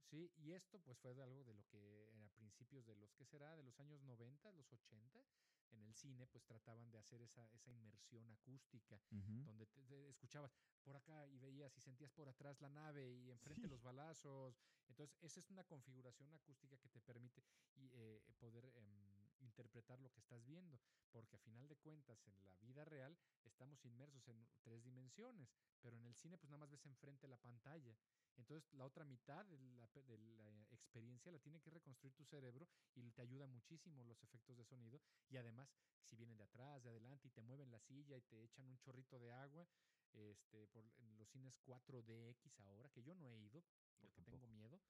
[0.03, 3.57] Sí, y esto pues fue algo de lo que a principios de los que será,
[3.57, 5.25] de los años 90, los 80,
[5.73, 9.01] en el cine pues trataban de hacer esa, esa inmersión acústica
[9.45, 10.55] donde te- te escuchabas
[10.85, 13.69] por acá y veías y sentías por atrás la nave y enfrente Sí.
[13.69, 14.57] los balazos.
[14.89, 17.43] Entonces, esa es una configuración acústica que te permite
[17.75, 20.81] y, eh, poder em, interpretar lo que estás viendo,
[21.11, 25.97] porque a final de cuentas, en la vida real estamos inmersos en tres dimensiones, pero
[25.97, 27.97] en el cine pues nada más ves enfrente la pantalla.
[28.37, 32.69] Entonces, la otra mitad de la, de la experiencia la tiene que reconstruir tu cerebro
[32.95, 35.01] y te ayuda muchísimo los efectos de sonido.
[35.29, 35.69] Y además,
[36.05, 38.79] si vienen de atrás, de adelante y te mueven la silla y te echan un
[38.79, 39.67] chorrito de agua,
[40.13, 43.65] este, por, en los cines 4DX ahora, que yo no he ido
[44.01, 44.81] porque tengo miedo.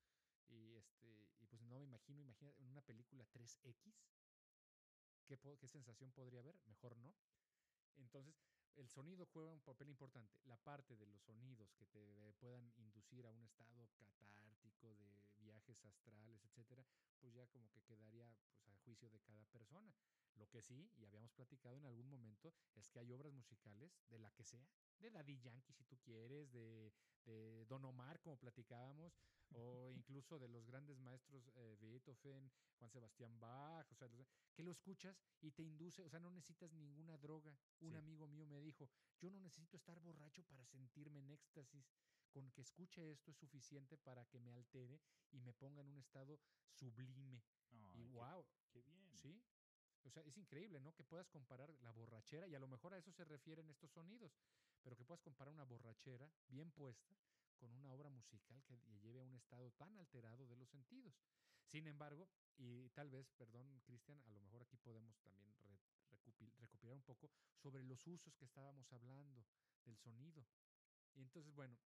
[0.49, 3.93] Y, este, y pues no me imagino, imagina en una película 3X,
[5.25, 6.55] ¿qué, qué sensación podría haber?
[6.67, 7.13] Mejor no.
[7.97, 8.35] Entonces,
[8.77, 10.39] el sonido juega un papel importante.
[10.45, 15.83] La parte de los sonidos que te puedan inducir a un estado catártico de viajes
[15.85, 16.85] astrales, etcétera,
[17.19, 19.93] pues ya como que quedaría pues a juicio de cada persona.
[20.35, 24.19] Lo que sí, y habíamos platicado en algún momento, es que hay obras musicales de
[24.19, 24.67] la que sea,
[24.99, 26.91] de Daddy Yankee si tú quieres, de,
[27.25, 29.13] de Don Omar como platicábamos,
[29.51, 34.63] o incluso de los grandes maestros eh, Beethoven, Juan Sebastián Bach, o sea, los- que
[34.63, 37.57] lo escuchas y te induce, o sea, no necesitas ninguna droga.
[37.79, 37.97] Un Sí.
[37.97, 41.85] amigo mío me dijo, yo no necesito estar borracho para sentirme en éxtasis,
[42.31, 44.99] con que escuche esto es suficiente para que me altere
[45.31, 47.41] y me ponga en un estado sublime.
[47.71, 49.17] Ay, y qué- wow, qué bien.
[49.17, 49.41] Sí.
[50.03, 50.93] O sea, es increíble, ¿no?
[50.93, 54.31] Que puedas comparar la borrachera, y a lo mejor a eso se refieren estos sonidos,
[54.87, 57.13] pero que puedas comparar una borrachera bien puesta
[57.57, 61.13] con una obra musical que lle- lleve a un estado tan alterado de los sentidos.
[61.65, 65.81] Sin embargo, y tal vez, perdón, Cristian, a lo mejor aquí podemos también re-
[66.55, 69.45] recopilar un poco sobre los usos que estábamos hablando
[69.83, 70.47] del sonido.
[71.15, 71.77] Y entonces, bueno,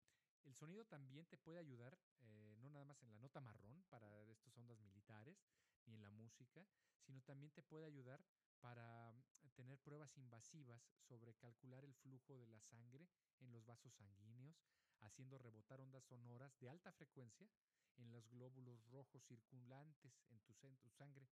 [0.45, 4.21] el sonido también te puede ayudar, eh, no nada más en la nota marrón para
[4.25, 5.39] estas ondas militares,
[5.87, 6.67] ni en la música,
[7.01, 8.23] sino también te puede ayudar
[8.61, 13.09] para mm, tener pruebas invasivas sobre calcular el flujo de la sangre
[13.40, 14.57] en los vasos sanguíneos,
[15.01, 17.49] haciendo rebotar ondas sonoras de alta frecuencia
[17.96, 20.53] en los glóbulos rojos circulantes en tu,
[20.90, 21.29] sangre.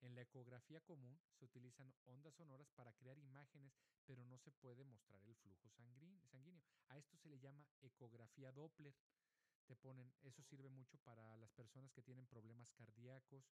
[0.00, 3.72] En la ecografía común se utilizan ondas sonoras para crear imágenes,
[4.06, 6.20] pero no se puede mostrar el flujo sanguíneo.
[6.88, 8.94] A esto se le llama ecografía Doppler.
[9.66, 13.44] Te ponen, eso sirve mucho para las personas que tienen problemas cardíacos,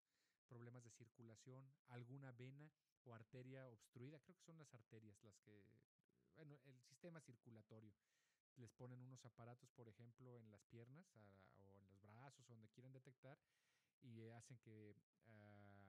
[0.48, 2.70] problemas de circulación, alguna vena
[3.04, 4.18] o arteria obstruida.
[4.20, 5.62] Creo que son las arterias las que,
[6.34, 7.94] bueno, el sistema circulatorio.
[8.56, 12.68] Les ponen unos aparatos, por ejemplo, en las piernas o en los brazos, o donde
[12.70, 13.38] quieran detectar,
[14.02, 15.88] y hacen que ah,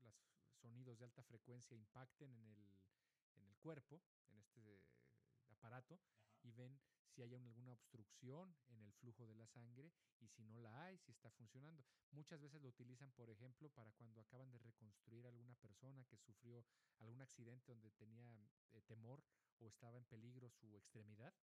[0.00, 0.14] los
[0.60, 2.72] sonidos de alta frecuencia impacten en el,
[3.36, 4.82] en el cuerpo, en este
[5.66, 5.98] aparato,
[6.44, 10.60] y ven si hay alguna obstrucción en el flujo de la sangre y si no
[10.60, 11.84] la hay, si está funcionando.
[12.12, 16.18] Muchas veces lo utilizan, por ejemplo, para cuando acaban de reconstruir a alguna persona que
[16.18, 16.64] sufrió
[17.00, 18.30] algún accidente donde tenía
[18.72, 19.24] eh, temor
[19.58, 21.34] o estaba en peligro su extremidad.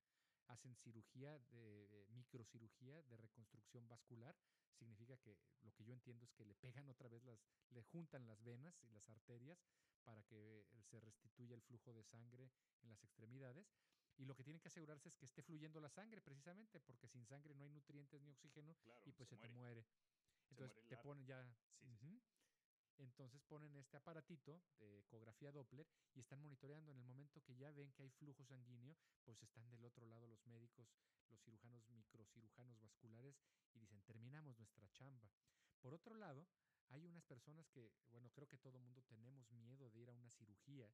[0.48, 4.36] Hacen cirugía de microcirugía de reconstrucción vascular.
[4.78, 7.40] Significa que lo que yo entiendo es que le pegan otra vez las,
[7.72, 9.58] le juntan las venas y las arterias
[10.04, 13.66] para que se restituya el flujo de sangre en las extremidades
[14.18, 17.26] y lo que tienen que asegurarse es que esté fluyendo la sangre precisamente, porque sin
[17.26, 19.86] sangre no hay nutrientes ni oxígeno y pues se, te muere.
[20.50, 21.46] Entonces te ponen ya...
[22.98, 26.92] Entonces ponen este aparatito de ecografía Doppler y están monitoreando.
[26.92, 30.28] En el momento que ya ven que hay flujo sanguíneo, pues están del otro lado
[30.28, 30.88] los médicos,
[31.30, 33.42] los cirujanos, microcirujanos vasculares
[33.74, 35.30] y dicen, terminamos nuestra chamba.
[35.82, 36.48] Por otro lado,
[36.90, 40.30] hay unas personas que, bueno, creo que todo mundo tenemos miedo de ir a una
[40.30, 40.90] cirugía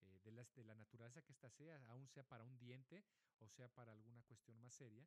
[0.00, 3.04] eh, de, la, de la naturaleza que ésta sea, aún sea para un diente
[3.40, 5.06] o sea para alguna cuestión más seria.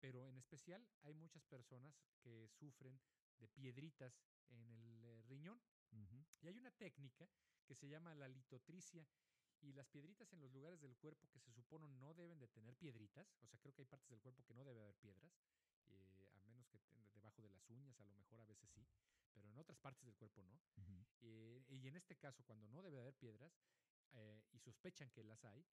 [0.00, 3.00] Pero en especial hay muchas personas que sufren
[3.38, 4.20] de piedritas
[4.50, 5.60] en el eh, riñón.
[6.40, 7.28] Y hay una técnica
[7.66, 9.06] que se llama la litotricia.
[9.60, 12.76] Y las piedritas en los lugares del cuerpo que se supone no deben de tener
[12.76, 15.32] piedritas, o sea, creo que hay partes del cuerpo que no debe haber piedras,
[15.88, 16.78] eh, a menos que
[17.12, 18.86] debajo de las uñas, a lo mejor a veces sí,
[19.34, 20.60] pero en otras partes del cuerpo no.
[21.22, 23.52] y en este caso, cuando no debe haber piedras,
[24.12, 25.64] eh, y sospechan que las hay,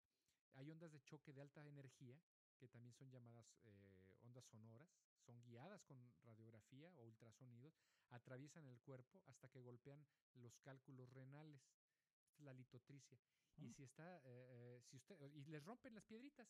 [0.54, 2.20] hay ondas de choque de alta energía
[2.58, 4.90] que también son llamadas eh, ondas sonoras,
[5.26, 7.74] son guiadas con radiografía o ultrasonidos,
[8.10, 11.62] atraviesan el cuerpo hasta que golpean los cálculos renales.
[12.24, 13.20] Esta es la litotricia.
[13.58, 13.74] Y ah.
[13.74, 16.48] si está, eh, si usted, y les rompen las piedritas.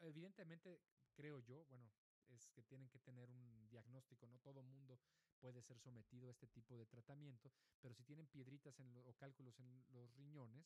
[0.00, 0.80] evidentemente,
[1.14, 1.90] creo yo, bueno,
[2.28, 4.98] es que tienen que tener un diagnóstico, no todo mundo
[5.38, 9.58] puede ser sometido a este tipo de tratamiento, pero si tienen piedritas en o cálculos
[9.58, 10.64] en los riñones,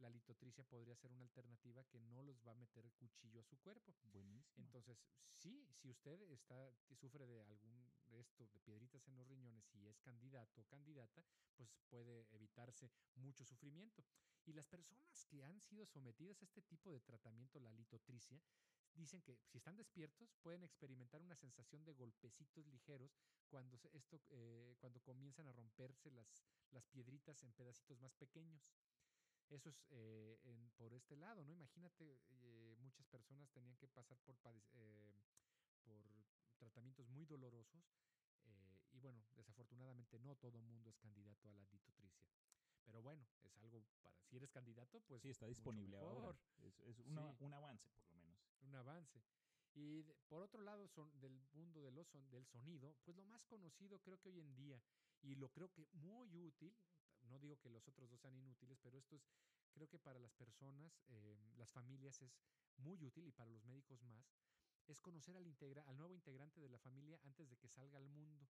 [0.00, 3.56] la litotricia podría ser una alternativa que no los va a meter cuchillo a su
[3.58, 3.94] cuerpo.
[4.12, 4.64] Buenísimo.
[4.64, 4.98] Entonces,
[5.34, 9.86] sí, si usted está, sufre de algún de esto, de piedritas en los riñones y
[9.86, 11.24] es candidato o candidata,
[11.56, 14.04] pues puede evitarse mucho sufrimiento.
[14.46, 18.40] Y las personas que han sido sometidas a este tipo de tratamiento, la litotricia,
[18.94, 23.16] dicen que si están despiertos pueden experimentar una sensación de golpecitos ligeros
[23.48, 28.62] cuando esto eh, cuando comienzan a romperse las, las piedritas en pedacitos más pequeños.
[29.48, 30.38] Eso es eh,
[30.76, 31.52] por este lado, ¿no?
[31.52, 34.36] Imagínate, eh, muchas personas tenían que pasar por,
[35.84, 36.04] por
[36.58, 37.84] tratamientos muy dolorosos
[38.90, 42.26] y bueno, desafortunadamente no todo mundo es candidato a la ditotricia.
[42.84, 45.20] Pero bueno, es algo para, si eres candidato, pues...
[45.20, 46.34] Sí, está disponible ahora.
[46.62, 48.40] Es, es un avance, por lo menos.
[48.62, 49.22] Un avance.
[49.74, 51.94] Y por otro lado, son del mundo del,
[52.30, 54.82] del sonido, pues lo más conocido creo que hoy en día,
[55.22, 56.74] y lo creo que muy útil,
[57.28, 59.28] no digo que los otros dos sean inútiles, pero esto es,
[59.72, 62.38] creo que para las personas, eh, las familias es
[62.78, 64.26] muy útil y para los médicos más,
[64.86, 68.08] es conocer al, integra al nuevo integrante de la familia antes de que salga al
[68.08, 68.48] mundo.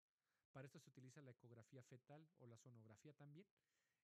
[0.53, 3.47] Para esto se utiliza la ecografía fetal o la sonografía también.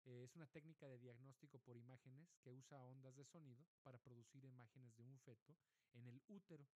[0.04, 4.44] Eh, es una técnica de diagnóstico por imágenes que usa ondas de sonido para producir
[4.44, 5.56] imágenes de un feto
[5.92, 6.66] en el útero.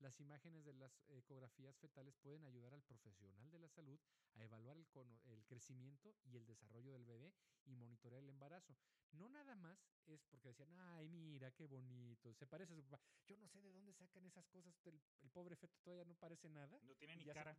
[0.00, 4.00] Las imágenes de las ecografías fetales pueden ayudar al profesional de la salud
[4.34, 4.86] a evaluar el,
[5.24, 7.34] el, crecimiento y el desarrollo del bebé
[7.66, 8.74] y monitorear el embarazo.
[9.12, 13.02] No nada más es porque decían, ay, mira, qué bonito, se parece a su papá.
[13.26, 15.00] Yo no sé de dónde sacan esas cosas, el,
[15.32, 16.80] pobre feto todavía no parece nada.
[16.82, 17.54] No tiene ni cara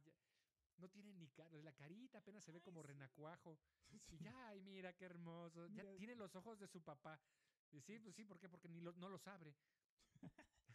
[0.77, 3.59] no tiene ni cara, la carita apenas se ve como renacuajo.
[4.09, 5.67] Y ya, ay, mira qué hermoso.
[5.67, 7.19] Ya tiene los ojos de su papá.
[7.71, 8.49] Y sí, pues sí, ¿por qué?
[8.49, 9.53] Porque ni no los abre.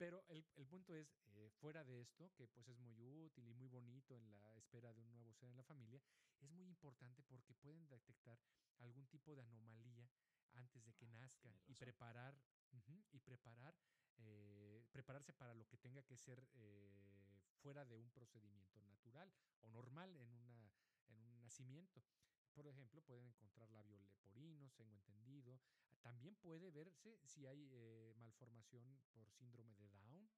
[0.00, 3.68] Pero el, punto es, eh, fuera de esto, que pues es muy útil y muy
[3.68, 6.00] bonito en la espera de un nuevo ser en la familia,
[6.40, 8.40] es muy importante porque pueden detectar
[8.78, 10.08] algún tipo de anomalía
[10.54, 12.34] antes de que ah, nazca y preparar,
[13.12, 13.76] y preparar
[14.16, 19.68] eh, prepararse para lo que tenga que ser eh, fuera de un procedimiento natural o
[19.68, 20.72] normal en, una,
[21.08, 22.02] en un nacimiento.
[22.54, 25.60] Por ejemplo, pueden encontrar labios leporinos, tengo entendido.
[26.02, 30.30] También puede verse si hay eh, malformación por síndrome de Down.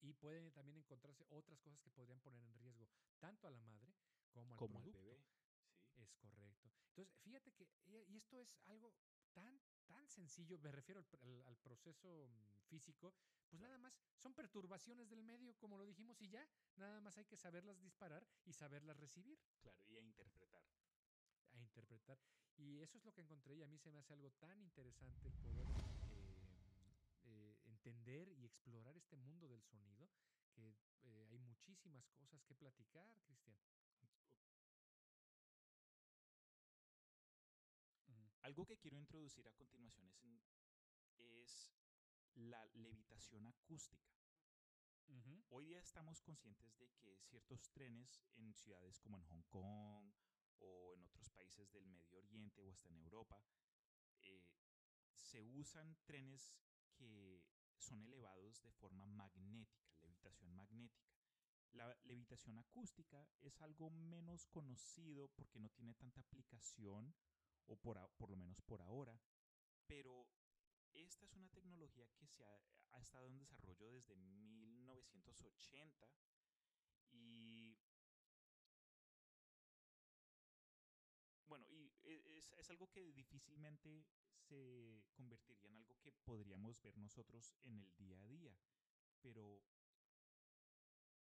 [0.00, 2.88] y pueden también encontrarse otras cosas que podrían poner en riesgo
[3.20, 3.94] tanto a la madre
[4.32, 4.98] como al producto.
[4.98, 5.24] bebé.
[5.94, 6.72] Es correcto.
[6.88, 7.68] Entonces, fíjate que,
[8.08, 8.92] y esto es algo
[9.32, 9.60] tan
[9.92, 11.00] tan sencillo, me refiero
[11.46, 13.14] al, proceso mm, físico,
[13.48, 17.26] pues nada más son perturbaciones del medio, como lo dijimos, y ya, nada más hay
[17.26, 19.38] que saberlas disparar y saberlas recibir.
[19.60, 20.62] Claro, y a interpretar.
[21.72, 22.18] Interpretar.
[22.58, 25.28] Y eso es lo que encontré y a mí se me hace algo tan interesante
[25.28, 25.66] el poder
[26.10, 26.36] eh,
[27.24, 30.10] eh, entender y explorar este mundo del sonido,
[30.52, 33.56] que eh, hay muchísimas cosas que platicar, Cristian.
[38.42, 40.42] algo que quiero introducir a continuación es,
[41.16, 41.72] es
[42.34, 44.12] la levitación acústica.
[45.50, 50.12] Hoy día estamos conscientes de que ciertos trenes en ciudades como en Hong Kong
[50.62, 53.42] o en otros países del Medio Oriente o hasta en Europa,
[54.22, 54.44] eh,
[55.14, 56.54] se usan trenes
[56.94, 57.44] que
[57.78, 61.12] son elevados de forma magnética, levitación magnética.
[61.72, 67.14] La levitación acústica es algo menos conocido porque no tiene tanta aplicación,
[67.66, 69.18] o por, por lo menos por ahora,
[69.86, 70.26] pero
[70.92, 72.60] esta es una tecnología que se ha,
[72.92, 76.12] ha estado en desarrollo desde 1980
[77.10, 77.51] y
[82.58, 88.20] es, algo que difícilmente se convertiría en algo que podríamos ver nosotros en el día
[88.20, 88.56] a día,
[89.20, 89.62] pero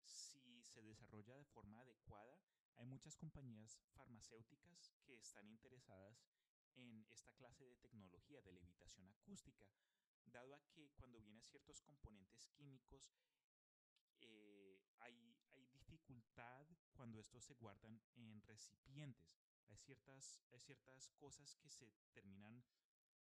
[0.03, 2.39] si se desarrolla de forma adecuada,
[2.75, 6.25] hay muchas compañías farmacéuticas que están interesadas
[6.75, 9.69] en esta clase de tecnología de levitación acústica,
[10.25, 13.13] dado a que cuando vienen ciertos componentes químicos,
[14.21, 19.42] eh, hay dificultad cuando estos se guardan en recipientes.
[19.67, 22.63] Hay ciertas, hay ciertas cosas que se terminan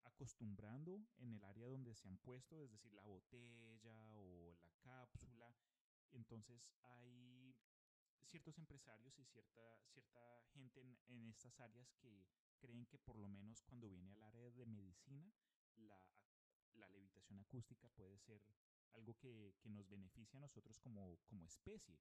[0.04, 5.56] acostumbrando en el área donde se han puesto, es decir, la botella o la cápsula.
[6.12, 7.56] Entonces hay
[8.24, 12.28] ciertos empresarios y cierta, cierta gente en, en estas áreas que
[12.60, 15.32] creen que por lo menos cuando viene al área de medicina,
[15.76, 16.00] la,
[16.74, 18.42] la levitación acústica puede ser
[18.94, 22.00] algo que, que nos beneficia a nosotros como, como especie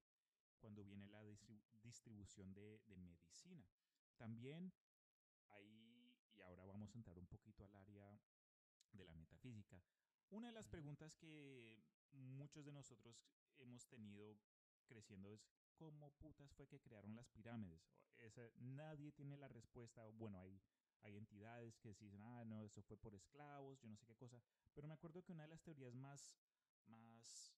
[0.59, 3.67] cuando viene la distribu- distribución de, de medicina.
[4.17, 4.73] También
[5.49, 8.19] hay, y ahora vamos a entrar un poquito al área
[8.93, 9.83] de la metafísica,
[10.29, 13.17] una de las preguntas que muchos de nosotros
[13.57, 14.37] hemos tenido
[14.87, 17.81] creciendo es cómo putas fue que crearon las pirámides.
[18.17, 20.09] Esa- nadie tiene la respuesta.
[20.11, 20.61] Bueno, hay,
[21.01, 24.41] hay entidades que dicen, ah, no, eso fue por esclavos, yo no sé qué cosa.
[24.73, 26.37] Pero me acuerdo que una de las teorías más,
[26.85, 27.53] más,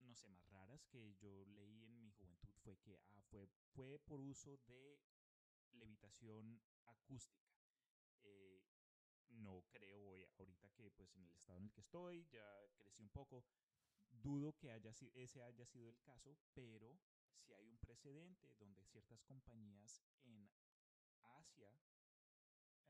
[0.00, 3.98] no sé, más raras que yo leí en mi juventud fue que ah, fue, fue
[3.98, 4.98] por uso de
[5.72, 7.58] levitación acústica.
[8.22, 8.62] Eh,
[9.28, 13.02] no creo hoy, ahorita que pues en el estado en el que estoy, ya crecí
[13.02, 13.44] un poco,
[14.10, 16.98] dudo que haya, ese haya sido el caso, pero
[17.38, 20.50] si hay un precedente donde ciertas compañías en
[21.22, 21.70] Asia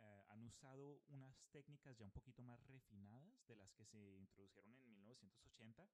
[0.01, 4.73] eh, han usado unas técnicas ya un poquito más refinadas de las que se introdujeron
[4.77, 5.89] en 1980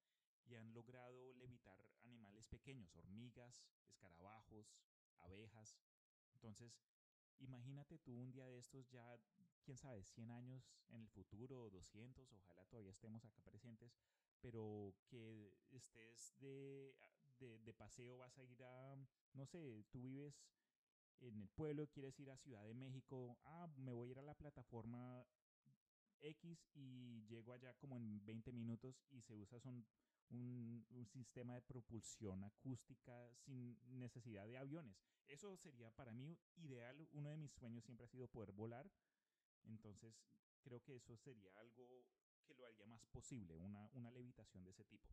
[0.45, 4.75] y han logrado levitar animales pequeños, hormigas, escarabajos,
[5.17, 5.79] abejas.
[6.45, 6.77] Entonces,
[7.39, 9.19] imagínate tú un día de estos ya,
[9.63, 13.97] quién sabe, 100 años en el futuro, 200, ojalá todavía estemos acá presentes,
[14.41, 16.95] pero que estés de,
[17.39, 18.95] de, de paseo, vas a ir a,
[19.33, 20.35] no sé, tú vives
[21.19, 24.21] en el pueblo, quieres ir a Ciudad de México, ah, me voy a ir a
[24.21, 25.25] la plataforma
[26.21, 29.83] X y llego allá como en 20 minutos y se usa son
[30.29, 34.97] un, un sistema de propulsión acústica sin necesidad de aviones.
[35.27, 37.07] Eso sería para mí ideal.
[37.13, 38.89] Uno de mis sueños siempre ha sido poder volar.
[39.65, 40.13] Entonces
[40.61, 42.05] creo que eso sería algo
[42.45, 45.09] que lo haría más posible, una, una levitación de ese tipo.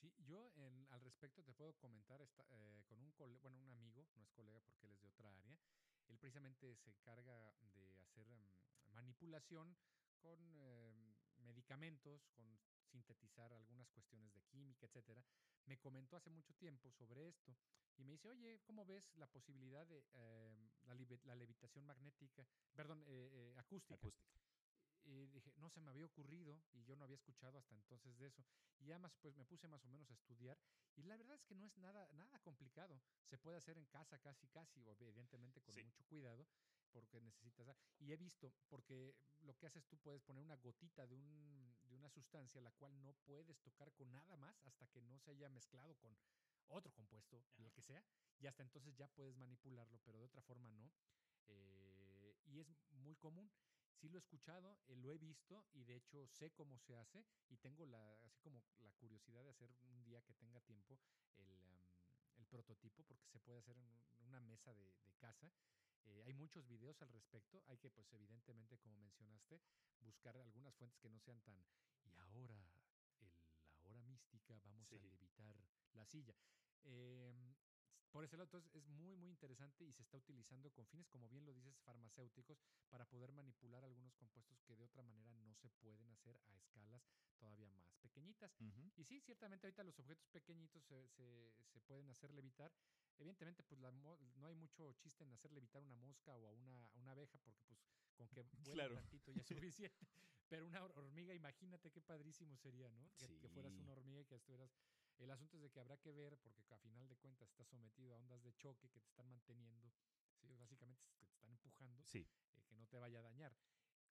[0.00, 0.52] Sí, yo
[0.90, 4.60] al respecto te puedo comentar esta- eh, con un bueno, un amigo, no es colega
[4.60, 5.58] porque él es de otra área.
[6.08, 8.48] Él precisamente se encarga de hacer em,
[8.92, 9.76] manipulación
[10.20, 12.46] con em, medicamentos, con
[12.88, 15.24] sintetizar algunas cuestiones de química, etcétera.
[15.66, 17.56] Me comentó hace mucho tiempo sobre esto
[17.96, 20.70] y me dice, oye, ¿cómo ves la posibilidad de em,
[21.24, 23.94] la, levitación magnética, perdón, eh, eh, acústica?
[23.94, 24.40] Acústica.
[25.04, 28.26] y dije, no se me había ocurrido y yo no había escuchado hasta entonces de
[28.26, 28.44] eso.
[28.78, 30.58] Y además, pues me puse más o menos a estudiar
[30.96, 33.00] y la verdad es que no es nada, nada complicado.
[33.24, 35.82] Se puede hacer en casa casi, casi, evidentemente con Sí.
[35.82, 36.46] mucho cuidado
[36.90, 37.68] porque necesitas...
[37.98, 41.77] Y he visto, porque lo que haces tú puedes poner una gotita de, un,
[42.08, 45.50] una sustancia la cual no puedes tocar con nada más hasta que no se haya
[45.50, 46.16] mezclado con
[46.68, 47.66] otro compuesto, Ajá.
[47.66, 48.02] el que sea,
[48.40, 50.90] y hasta entonces ya puedes manipularlo, pero de otra forma no.
[51.48, 53.50] Eh, y es muy común.
[53.92, 57.26] Sí lo he escuchado, eh, lo he visto y de hecho sé cómo se hace
[57.50, 60.98] y tengo la, así como la curiosidad de hacer un día que tenga tiempo
[61.36, 61.82] el,
[62.36, 65.52] el prototipo porque se puede hacer en un- una mesa de, de casa.
[66.04, 67.62] Eh, hay muchos videos al respecto.
[67.66, 69.60] Hay que, pues evidentemente, como mencionaste,
[70.00, 71.56] buscar algunas fuentes que no sean tan...
[72.38, 72.54] Ahora,
[73.20, 73.32] el,
[73.82, 75.02] la hora mística, vamos a Sí.
[75.08, 75.56] levitar
[75.94, 76.36] la silla.
[76.84, 77.56] Em,
[78.12, 81.28] por ese lado, entonces es muy, muy interesante y se está utilizando con fines, como
[81.28, 82.58] bien lo dices, farmacéuticos
[82.90, 87.02] para poder manipular algunos compuestos que de otra manera no se pueden hacer a escalas
[87.38, 88.52] todavía más pequeñitas.
[88.60, 88.90] Ujú.
[88.96, 92.72] Y sí, ciertamente ahorita los objetos pequeñitos se, se- se pueden hacer levitar.
[93.18, 96.86] Evidentemente, pues la no hay mucho chiste en hacer levitar una mosca o a una,
[96.86, 97.78] a una abeja, porque pues
[98.14, 98.94] con que vuele Claro.
[98.94, 100.06] tantito ya es suficiente.
[100.48, 103.10] Pero una hor- hormiga, imagínate qué padrísimo sería, ¿no?
[103.16, 104.70] Que, que fueras una hormiga y que estuvieras.
[105.18, 108.14] El asunto es de que habrá que ver, porque a final de cuentas estás sometido
[108.14, 109.92] a ondas de choque que te están manteniendo,
[110.34, 110.46] ¿sí?
[110.56, 112.20] básicamente que te están empujando, Sí,
[112.54, 113.52] eh, que no te vaya a dañar.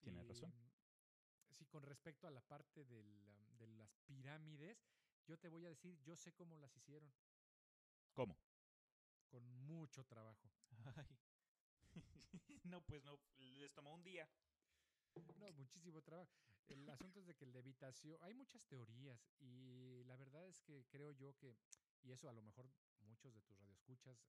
[0.01, 0.53] Tienes razón.
[1.49, 4.85] Sí, con respecto a la parte del, de las pirámides,
[5.25, 7.09] yo te voy a decir, yo sé cómo las hicieron,
[8.13, 8.46] ¿cómo?
[9.27, 10.49] Con mucho trabajo.
[10.95, 11.17] Ay.
[12.65, 14.27] no, pues no, les tomó un día.
[15.39, 16.31] No, muchísimo trabajo.
[16.69, 20.85] El asunto es de que el levitación, hay muchas teorías y la verdad es que
[20.89, 21.55] creo yo que,
[22.03, 22.69] y eso a lo mejor
[22.99, 24.19] muchos de tus radioescuchas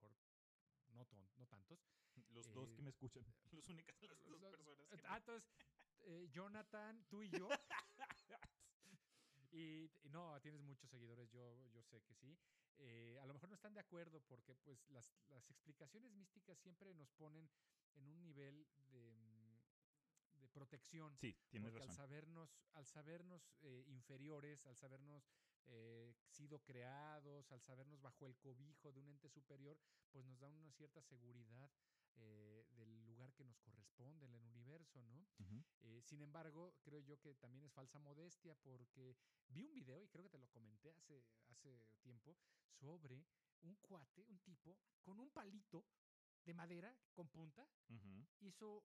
[0.00, 0.38] o a lo mejor
[0.90, 1.80] no, ton- no tantos.
[2.32, 5.50] Los dos Eh, que me escuchan, los únicas, las dos personas que Ah, entonces,
[6.00, 7.48] eh, Jonathan, tú y yo.
[9.52, 12.38] Y, y no, tienes muchos seguidores, yo, yo sé que sí.
[12.78, 16.94] Eh, a lo mejor no están de acuerdo porque pues las, las explicaciones místicas siempre
[16.94, 17.50] nos ponen
[17.94, 21.16] en un nivel de, mm, de protección.
[21.18, 21.96] Sí, tienes Porque al razón.
[22.06, 25.30] sabernos, al sabernos eh, inferiores, al sabernos
[25.66, 29.78] eh, sido creados, al sabernos bajo el cobijo de un ente superior,
[30.10, 31.70] pues nos da una cierta seguridad
[32.16, 32.66] eh,
[33.30, 35.26] lugar que nos corresponde en el universo, ¿no?
[35.82, 39.16] Eh, sin embargo, creo yo que también es falsa modestia porque
[39.48, 42.36] vi un video, y creo que te lo comenté hace, hace tiempo,
[42.68, 43.24] sobre
[43.62, 45.84] un cuate, un tipo, con un palito
[46.44, 47.68] de madera con punta,
[48.40, 48.84] hizo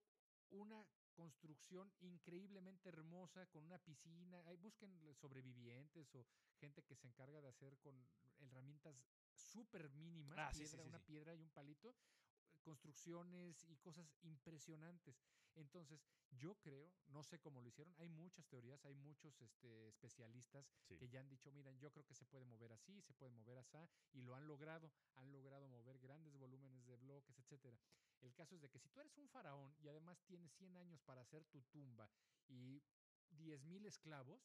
[0.50, 4.44] una construcción increíblemente hermosa con una piscina.
[4.46, 6.26] Ahí busquen sobrevivientes o
[6.60, 7.96] gente que se encarga de hacer con
[8.40, 9.02] herramientas
[9.34, 11.96] súper mínimas, Ah, sí, sí, piedra, sí, una piedra y un palito,
[12.66, 15.22] construcciones y cosas impresionantes.
[15.54, 20.66] Entonces, yo creo, no sé cómo lo hicieron, hay muchas teorías, hay muchos este, especialistas
[20.88, 20.98] Sí.
[20.98, 23.60] que ya han dicho, miren, yo creo que se puede mover así, se puede mover
[23.60, 23.78] así,
[24.14, 27.78] y lo han logrado, han logrado mover grandes volúmenes de bloques, etcétera.
[28.22, 31.02] El caso es de que si tú eres un faraón y además tienes 100 años
[31.04, 32.10] para hacer tu tumba
[32.48, 32.82] y
[33.30, 34.42] 10.000 esclavos,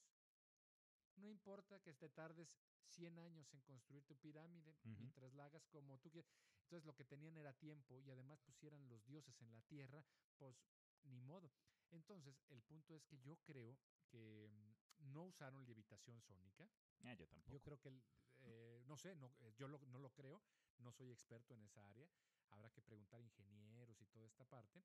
[1.16, 4.96] no importa que te tardes 100 años en construir tu pirámide, Ujú.
[4.98, 6.30] mientras la hagas como tú quieras.
[6.62, 10.04] Entonces lo que tenían era tiempo y además pusieran los dioses en la tierra,
[10.38, 10.56] pues
[11.04, 11.50] ni modo.
[11.90, 13.78] Entonces el punto es que yo creo
[14.08, 16.68] que mm, no usaron levitación sónica.
[17.02, 17.52] Ah, yo tampoco.
[17.52, 17.92] Yo creo que,
[18.40, 20.42] eh, no sé, no, eh, yo lo- no lo creo,
[20.78, 22.08] no soy experto en esa área,
[22.50, 24.84] habrá que preguntar a ingenieros y toda esta parte.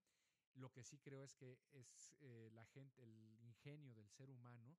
[0.55, 4.77] Lo que sí creo es que es eh, la gente, el ingenio del ser humano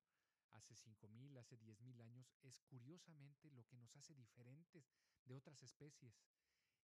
[0.57, 4.91] hace 5.000, hace 10.000 años, es curiosamente lo que nos hace diferentes
[5.25, 6.21] de otras especies.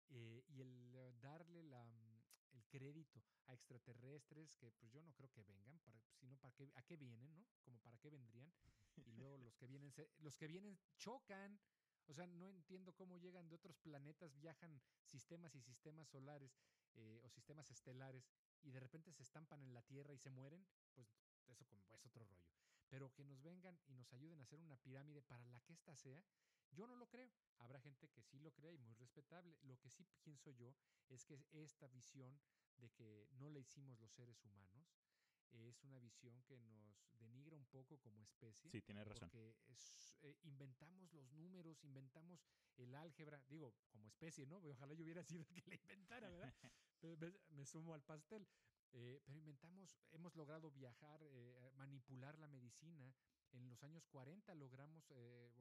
[0.09, 5.13] Eh, y el eh, darle la, mm, el crédito a extraterrestres que pues yo no
[5.13, 7.45] creo que vengan, para, sino para qué, a qué vienen, ¿no?
[7.63, 8.53] Como para qué vendrían.
[9.05, 11.59] Y luego los que vienen, se- los que vienen chocan.
[12.07, 16.59] O sea, no entiendo cómo llegan de otros planetas, viajan sistemas y sistemas solares
[16.95, 18.29] eh, o sistemas estelares
[18.61, 21.07] y de repente se estampan en la Tierra y se mueren, pues
[21.47, 22.51] eso es otro rollo.
[22.93, 25.95] Pero que nos vengan y nos ayuden a hacer una pirámide para la que ésta
[25.95, 26.23] sea,
[26.69, 27.31] yo no lo creo.
[27.57, 29.57] Habrá gente que sí lo crea y muy respetable.
[29.63, 30.75] Lo que sí pienso yo
[31.09, 32.39] es que esta visión
[32.77, 34.85] de que no la hicimos los seres humanos
[35.49, 38.69] es una visión que nos denigra un poco como especie.
[38.69, 39.27] Sí, tienes razón.
[39.31, 44.57] Porque es, eh, inventamos los números, inventamos el álgebra, digo, como especie, ¿no?
[44.57, 46.53] Ojalá yo hubiera sido el que la inventara, ¿verdad?
[47.01, 48.47] Me, me sumo al pastel.
[48.93, 53.13] Eh, pero inventamos, hemos logrado viajar, eh, manipular la medicina.
[53.53, 55.51] En los años 40 logramos, eh,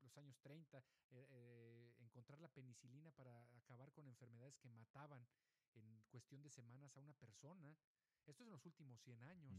[0.00, 0.78] los años 30,
[1.10, 5.26] eh, eh, encontrar la penicilina para acabar con enfermedades que mataban
[5.74, 7.76] en cuestión de semanas a una persona.
[8.18, 9.54] Esto es en los últimos 100 años.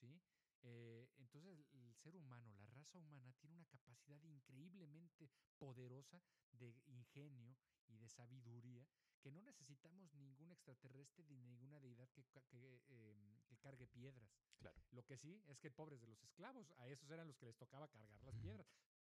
[0.00, 0.20] ¿sí?
[0.66, 7.54] Eh, entonces el ser humano, la raza humana, tiene una capacidad increíblemente poderosa de ingenio
[7.86, 8.86] y de sabiduría
[9.20, 14.30] que no necesitamos ningún extraterrestre ni ninguna deidad que, que, em, que cargue piedras.
[14.58, 14.82] Claro.
[14.90, 17.56] Lo que sí es que pobres de los esclavos, a esos eran los que les
[17.56, 18.66] tocaba cargar las piedras.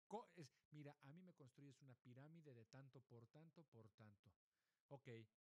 [0.08, 4.32] Co- es, mira, a mí me construyes una pirámide de tanto por tanto por tanto.
[4.89, 5.08] Ok,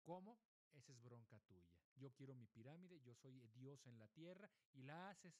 [0.02, 0.38] ¿cómo?
[0.72, 1.72] Esa es bronca tuya.
[1.96, 5.34] Yo quiero mi pirámide, yo soy Dios en la tierra y la haces.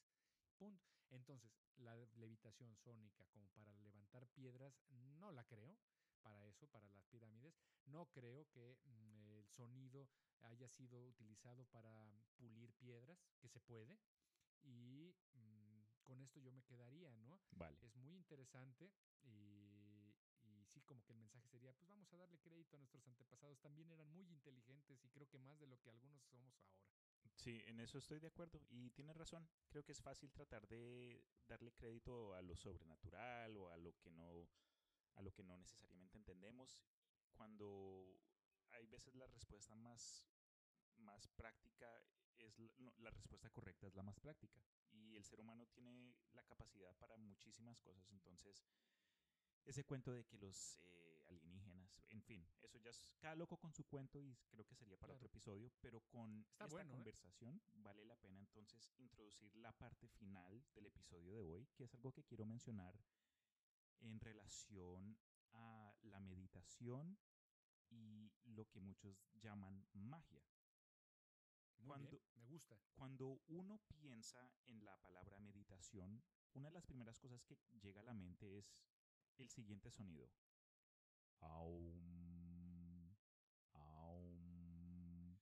[0.59, 0.85] Punto.
[1.09, 5.77] Entonces, la levitación sónica como para levantar piedras, no la creo
[6.21, 7.55] para eso, para las pirámides.
[7.85, 10.09] No creo que mm, el sonido
[10.41, 13.97] haya sido utilizado para pulir piedras, que se puede.
[14.61, 17.39] Y mm, con esto yo me quedaría, ¿no?
[17.51, 17.77] Vale.
[17.81, 18.91] Es muy interesante
[19.23, 23.07] y, y sí, como que el mensaje sería, pues vamos a darle crédito a nuestros
[23.07, 23.59] antepasados.
[23.61, 26.83] También eran muy inteligentes y creo que más de lo que algunos somos ahora.
[27.35, 29.47] Sí, en eso estoy de acuerdo y tienes razón.
[29.69, 34.11] Creo que es fácil tratar de darle crédito a lo sobrenatural o a lo que
[34.11, 34.49] no
[35.15, 36.81] a lo que no necesariamente entendemos
[37.39, 38.19] cuando
[38.71, 40.25] hay veces la respuesta más,
[40.97, 41.87] más práctica
[42.37, 42.59] es
[42.99, 44.61] la, respuesta correcta es la más práctica
[44.91, 48.65] y el ser humano tiene la capacidad para muchísimas cosas entonces
[49.65, 51.08] ese cuento de que los eh,
[51.99, 54.97] alienígenas en fin eso ya es cada loco con su cuento y creo que sería
[54.97, 55.17] para Claro.
[55.17, 56.95] otro episodio pero con Está esta bueno, ¿eh?
[56.95, 61.93] conversación vale la pena entonces introducir la parte final del episodio de hoy que es
[61.93, 62.99] algo que quiero mencionar
[64.01, 65.17] en relación
[65.51, 67.17] a la meditación
[67.89, 70.43] y lo que muchos llaman magia.
[71.79, 72.79] Muy Cuando- bien, me gusta.
[72.93, 76.21] Cuando uno piensa en la palabra meditación,
[76.53, 78.85] una de las primeras cosas que llega a la mente es
[79.37, 80.29] el siguiente sonido.
[81.41, 83.15] Aum,
[83.73, 85.37] aum,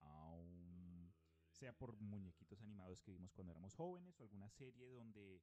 [0.00, 1.12] aum.
[1.52, 5.42] Sea por muñequitos animados que vimos cuando éramos jóvenes o alguna serie donde,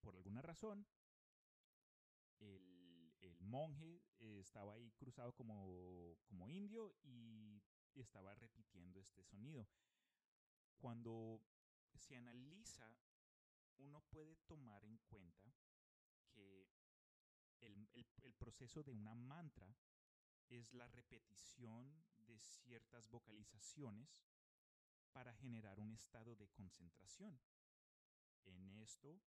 [0.00, 0.86] por alguna razón,
[2.38, 7.60] el, el monje estaba ahí cruzado como, como indio y
[7.94, 9.68] estaba repitiendo este sonido.
[10.76, 11.42] Cuando
[11.96, 12.96] se analiza,
[13.78, 15.52] uno puede tomar en cuenta
[16.30, 16.68] que
[17.60, 19.76] el, el- proceso de una mantra
[20.48, 24.24] es la repetición de ciertas vocalizaciones
[25.12, 27.40] para generar un estado de concentración.
[28.44, 29.20] En esto,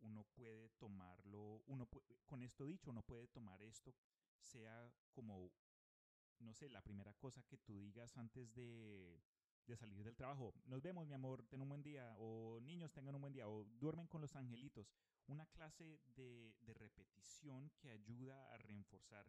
[0.00, 3.94] uno puede tomarlo, uno pu- con esto dicho, uno puede tomar esto,
[4.40, 5.50] sea como,
[6.38, 9.20] no sé, la primera cosa que tú digas antes de,
[9.66, 10.54] de salir del trabajo.
[10.66, 12.14] Nos vemos, mi amor, ten un buen día.
[12.18, 13.48] O niños, tengan un buen día.
[13.48, 14.92] O duermen con los angelitos.
[15.26, 19.26] Una clase de, de repetición que ayuda a reforzar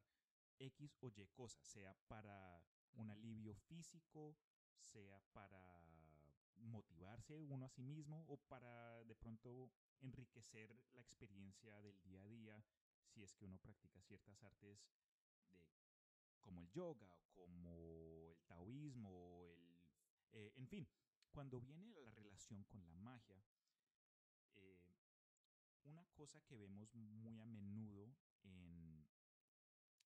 [0.60, 2.62] X o Y cosas, sea para
[2.94, 4.36] un alivio físico,
[4.80, 5.88] sea para
[6.66, 9.72] motivarse uno a sí mismo o para de pronto
[10.02, 12.64] enriquecer la experiencia del día a día
[13.06, 14.80] si es que uno practica ciertas artes
[15.52, 15.62] de
[16.42, 19.37] como el yoga como el taoísmo
[20.32, 20.88] eh, en fin
[21.32, 23.44] cuando viene la relación con la magia
[24.56, 24.82] eh,
[25.84, 29.08] una cosa que vemos muy a menudo en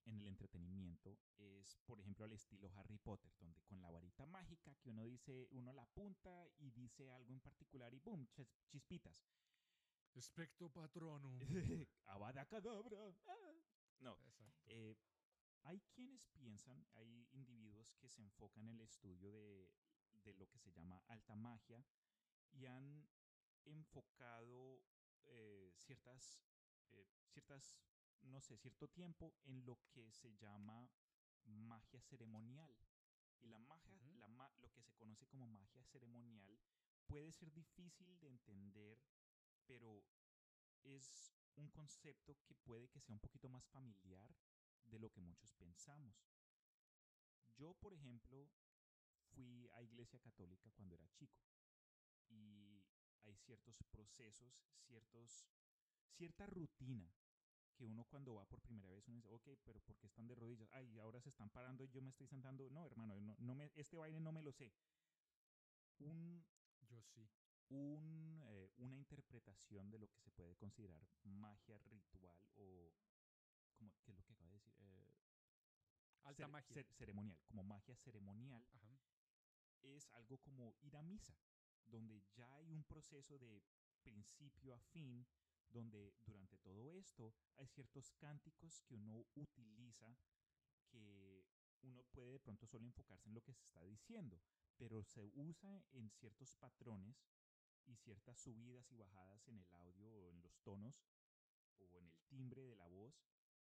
[0.04, 4.74] en el entretenimiento es, por ejemplo, al estilo Harry Potter, donde con la varita mágica
[4.82, 8.28] que uno dice, uno la apunta y dice algo en particular y ¡boom!
[8.32, 9.24] chis- chispitas.
[10.16, 11.38] Espectro patronum.
[12.08, 13.16] Avada Kedavra.
[13.28, 13.54] Ah.
[14.00, 14.72] No, Exacto.
[14.72, 14.98] eh,
[15.62, 19.70] hay quienes piensan, hay individuos que se enfocan en el estudio de,
[20.24, 21.84] de lo que se llama alta magia
[22.52, 23.08] y han
[23.66, 24.84] enfocado
[25.26, 26.44] eh, ciertas,
[26.92, 27.78] eh, ciertas,
[28.22, 30.90] no sé, cierto tiempo en lo que se llama
[31.46, 32.76] magia ceremonial.
[33.42, 36.60] Y la magia, la ma- lo que se conoce como magia ceremonial
[37.08, 39.00] puede ser difícil de entender,
[39.66, 40.04] pero
[40.84, 44.36] es un concepto que puede que sea un poquito más familiar
[44.86, 46.16] de lo que muchos pensamos.
[47.58, 48.50] Yo, por ejemplo,
[49.36, 51.42] fui a iglesia católica cuando era chico
[52.30, 52.84] y
[53.24, 54.54] hay ciertos procesos,
[54.88, 55.48] ciertos,
[56.18, 57.14] cierta rutina
[57.76, 60.36] que uno cuando va por primera vez uno dice, ok, pero ¿por qué están de
[60.36, 60.70] rodillas?
[60.74, 62.70] Ay, ahora se están parando y yo me estoy sentando.
[62.70, 64.72] No, hermano, no, no me, este baile no me lo sé.
[66.00, 66.44] Un,
[66.90, 67.28] Yo sí.
[67.70, 72.92] un, eh, una interpretación de lo que se puede considerar magia ritual o
[73.78, 75.08] como qué es lo que acaba de decir Eh,
[76.24, 76.76] Alta magia.
[76.76, 79.00] cer- ceremonial como magia ceremonial Ajá.
[79.84, 81.36] Es algo como ir a misa
[81.86, 83.64] donde ya hay un proceso de
[84.04, 85.26] principio a fin
[85.70, 90.18] donde durante todo esto hay ciertos cánticos que uno utiliza
[90.90, 91.46] que
[91.82, 94.40] uno puede de pronto solo enfocarse en lo que se está diciendo,
[94.78, 97.26] pero se usa en ciertos patrones
[97.86, 101.04] y ciertas subidas y bajadas en el audio o en los tonos
[101.78, 103.16] o en el timbre de la voz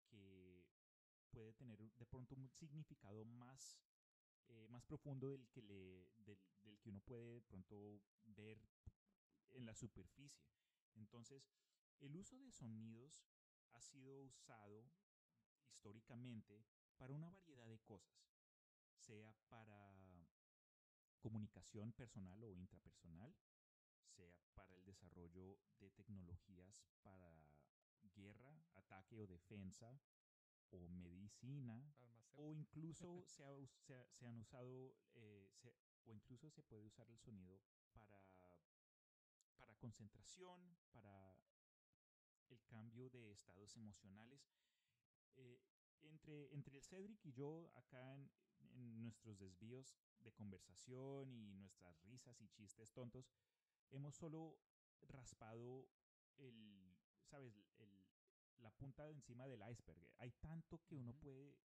[0.08, 0.64] que
[1.30, 3.78] puede tener de pronto un significado más,
[4.49, 8.61] eh, más profundo del que, le, del, del que uno puede de pronto ver
[9.53, 10.47] en la superficie.
[10.94, 11.51] Entonces,
[12.01, 13.22] el uso de sonidos
[13.72, 14.90] ha sido usado
[15.70, 16.64] históricamente
[16.97, 18.16] para una variedad de cosas,
[18.94, 20.26] sea para
[21.20, 23.34] comunicación personal o intrapersonal,
[24.14, 27.53] sea para el desarrollo de tecnologías para
[28.14, 30.01] guerra, ataque o defensa,
[30.70, 31.94] o medicina,
[32.32, 36.84] o incluso se, ha se ha- se han usado, eh, se- o incluso se puede
[36.84, 37.60] usar el sonido
[37.92, 38.20] para,
[39.56, 41.36] para concentración, para
[42.48, 44.40] el cambio de estados emocionales.
[45.36, 45.60] Eh,
[46.02, 48.30] entre, entre el Cedric y yo, acá en,
[48.74, 53.28] en nuestros desvíos de conversación y nuestras risas y chistes tontos,
[53.90, 54.58] hemos solo
[55.02, 55.88] raspado
[56.36, 57.65] el, ¿sabes?
[58.59, 60.00] La punta de encima del iceberg.
[60.18, 61.57] Hay tanto que uno puede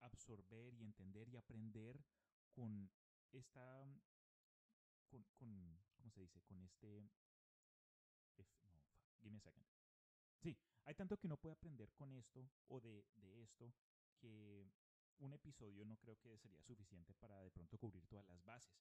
[0.00, 1.98] absorber y entender y aprender
[2.52, 2.90] con
[3.32, 3.84] esta,
[5.08, 6.40] con, con ¿cómo se dice?
[6.42, 7.10] Con este,
[8.36, 9.66] if, no, fuck, give me a second.
[10.42, 13.74] Sí, hay tanto que uno puede aprender con esto o de, de esto
[14.18, 14.70] que
[15.18, 18.76] un episodio no creo que sería suficiente para de pronto cubrir todas las bases.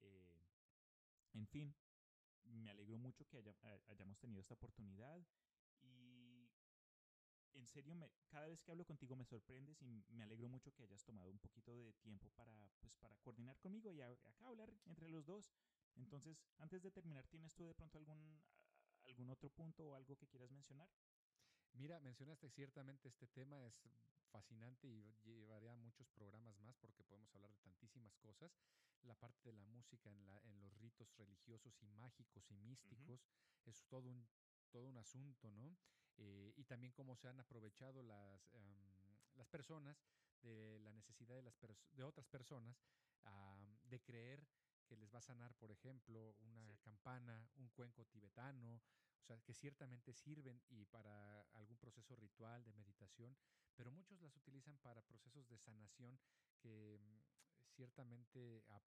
[0.00, 0.46] Eh,
[1.34, 1.74] en fin,
[2.44, 3.54] me alegro mucho que haya,
[3.88, 5.24] hayamos tenido esta oportunidad
[5.82, 6.39] y
[7.54, 10.82] en serio, me, cada vez que hablo contigo me sorprendes y me alegro mucho que
[10.82, 15.08] hayas tomado un poquito de tiempo para, pues, para coordinar conmigo y acá hablar entre
[15.08, 15.52] los dos.
[15.96, 18.42] Entonces, antes de terminar, ¿tienes tú de pronto algún,
[19.04, 20.88] algún otro punto o algo que quieras mencionar?
[21.74, 23.88] Mira, mencionaste ciertamente este tema, es
[24.30, 28.52] fascinante y llevaría muchos programas más porque podemos hablar de tantísimas cosas.
[29.02, 33.26] La parte de la música en, la, en los ritos religiosos y mágicos y místicos
[33.64, 34.28] es todo un,
[34.70, 35.76] todo un asunto, ¿no?
[36.18, 38.52] Eh, y también cómo se han aprovechado las,
[39.36, 39.96] las personas
[40.42, 41.54] de la necesidad de, las
[41.92, 42.76] de otras personas
[43.84, 44.46] de creer
[44.86, 48.82] que les va a sanar, por ejemplo, una campana, un cuenco tibetano,
[49.20, 53.36] o sea, que ciertamente sirven y para algún proceso ritual de meditación,
[53.76, 56.18] pero muchos las utilizan para procesos de sanación
[56.58, 57.20] que mm,
[57.76, 58.80] ciertamente, a,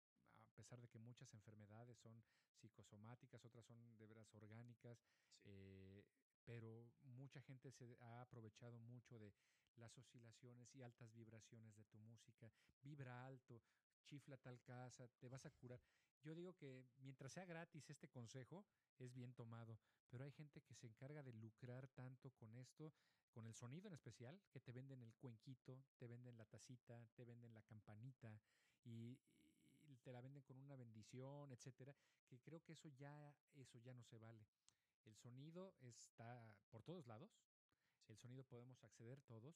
[0.56, 2.22] pesar de que muchas enfermedades son
[2.60, 5.02] psicosomáticas, otras son de veras orgánicas,
[5.44, 6.04] eh,
[6.44, 9.32] pero mucha gente se ha aprovechado mucho de
[9.76, 12.52] las oscilaciones y altas vibraciones de tu música.
[12.82, 13.62] Vibra alto,
[14.04, 15.80] chifla tal casa, te vas a curar.
[16.22, 18.64] Yo digo que mientras sea gratis este consejo,
[18.98, 19.78] es bien tomado,
[20.08, 22.94] pero hay gente que se encarga de lucrar tanto con esto,
[23.30, 27.24] con el sonido en especial, que te venden el cuenquito, te venden la tacita, te
[27.24, 28.40] venden la campanita
[28.84, 29.18] y,
[30.02, 31.94] te la venden con una bendición, etcétera,
[32.26, 34.46] que creo que eso ya eso ya no se vale.
[35.04, 37.30] El sonido está por todos lados.
[38.08, 39.54] El sonido podemos acceder todos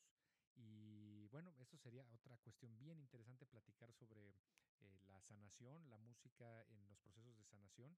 [0.54, 4.34] y bueno, eso sería otra cuestión bien interesante platicar sobre
[4.80, 7.96] eh, la sanación, la música en los procesos de sanación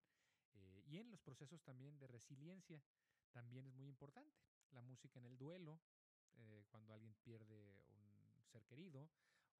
[0.53, 2.83] eh, y en los procesos también de resiliencia.
[3.33, 4.37] También es muy importante.
[4.73, 5.81] La música en el duelo,
[6.37, 7.83] eh, cuando alguien pierde
[8.37, 9.09] un ser querido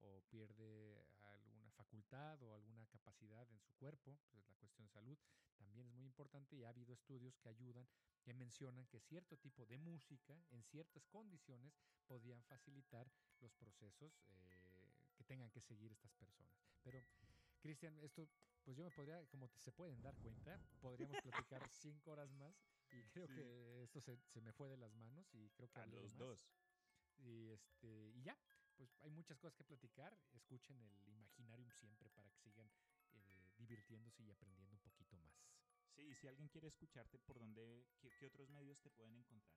[0.01, 5.17] o pierde alguna facultad o alguna capacidad en su cuerpo, pues la cuestión de salud,
[5.57, 7.87] también es muy importante y ha habido estudios que ayudan
[8.23, 11.73] que mencionan que cierto tipo de música en ciertas condiciones
[12.07, 16.51] podrían facilitar los procesos eh, que tengan que seguir estas personas.
[16.83, 17.03] Pero,
[17.59, 18.27] Cristian, esto,
[18.63, 22.55] pues yo me podría, como se pueden dar cuenta, podríamos platicar cinco horas más
[22.91, 25.79] y creo que esto se, se, me fue de las manos y creo que...
[25.79, 26.51] A los dos.
[27.17, 28.37] Y, este, y ya,
[28.81, 30.17] pues hay muchas cosas que platicar.
[30.33, 32.67] Escuchen el Imaginarium siempre para que sigan
[33.13, 35.35] eh, divirtiéndose y aprendiendo un poquito más.
[35.91, 39.55] Sí, y si alguien quiere escucharte, ¿por dónde, qué, otros medios te pueden encontrar?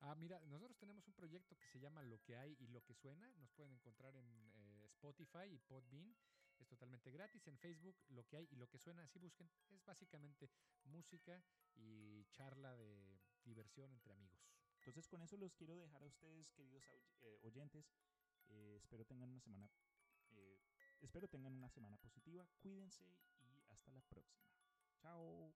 [0.00, 2.94] Ah, mira, nosotros tenemos un proyecto que se llama Lo que hay y lo que
[2.94, 3.30] suena.
[3.34, 6.16] Nos pueden encontrar en eh, Spotify y Podbean.
[6.58, 7.46] Es totalmente gratis.
[7.48, 9.50] En Facebook, Lo que hay y lo que suena, así busquen.
[9.68, 10.48] Es básicamente
[10.84, 14.40] música y charla de diversión entre amigos.
[14.78, 16.82] Entonces con eso los quiero dejar a ustedes, queridos
[17.20, 17.86] eh, oyentes.
[18.52, 19.68] Eh, espero tengan una semana.
[20.30, 20.60] Eh,
[21.00, 22.46] espero tengan una semana positiva.
[22.60, 23.04] Cuídense
[23.40, 24.46] y hasta la próxima.
[25.00, 25.52] Chao.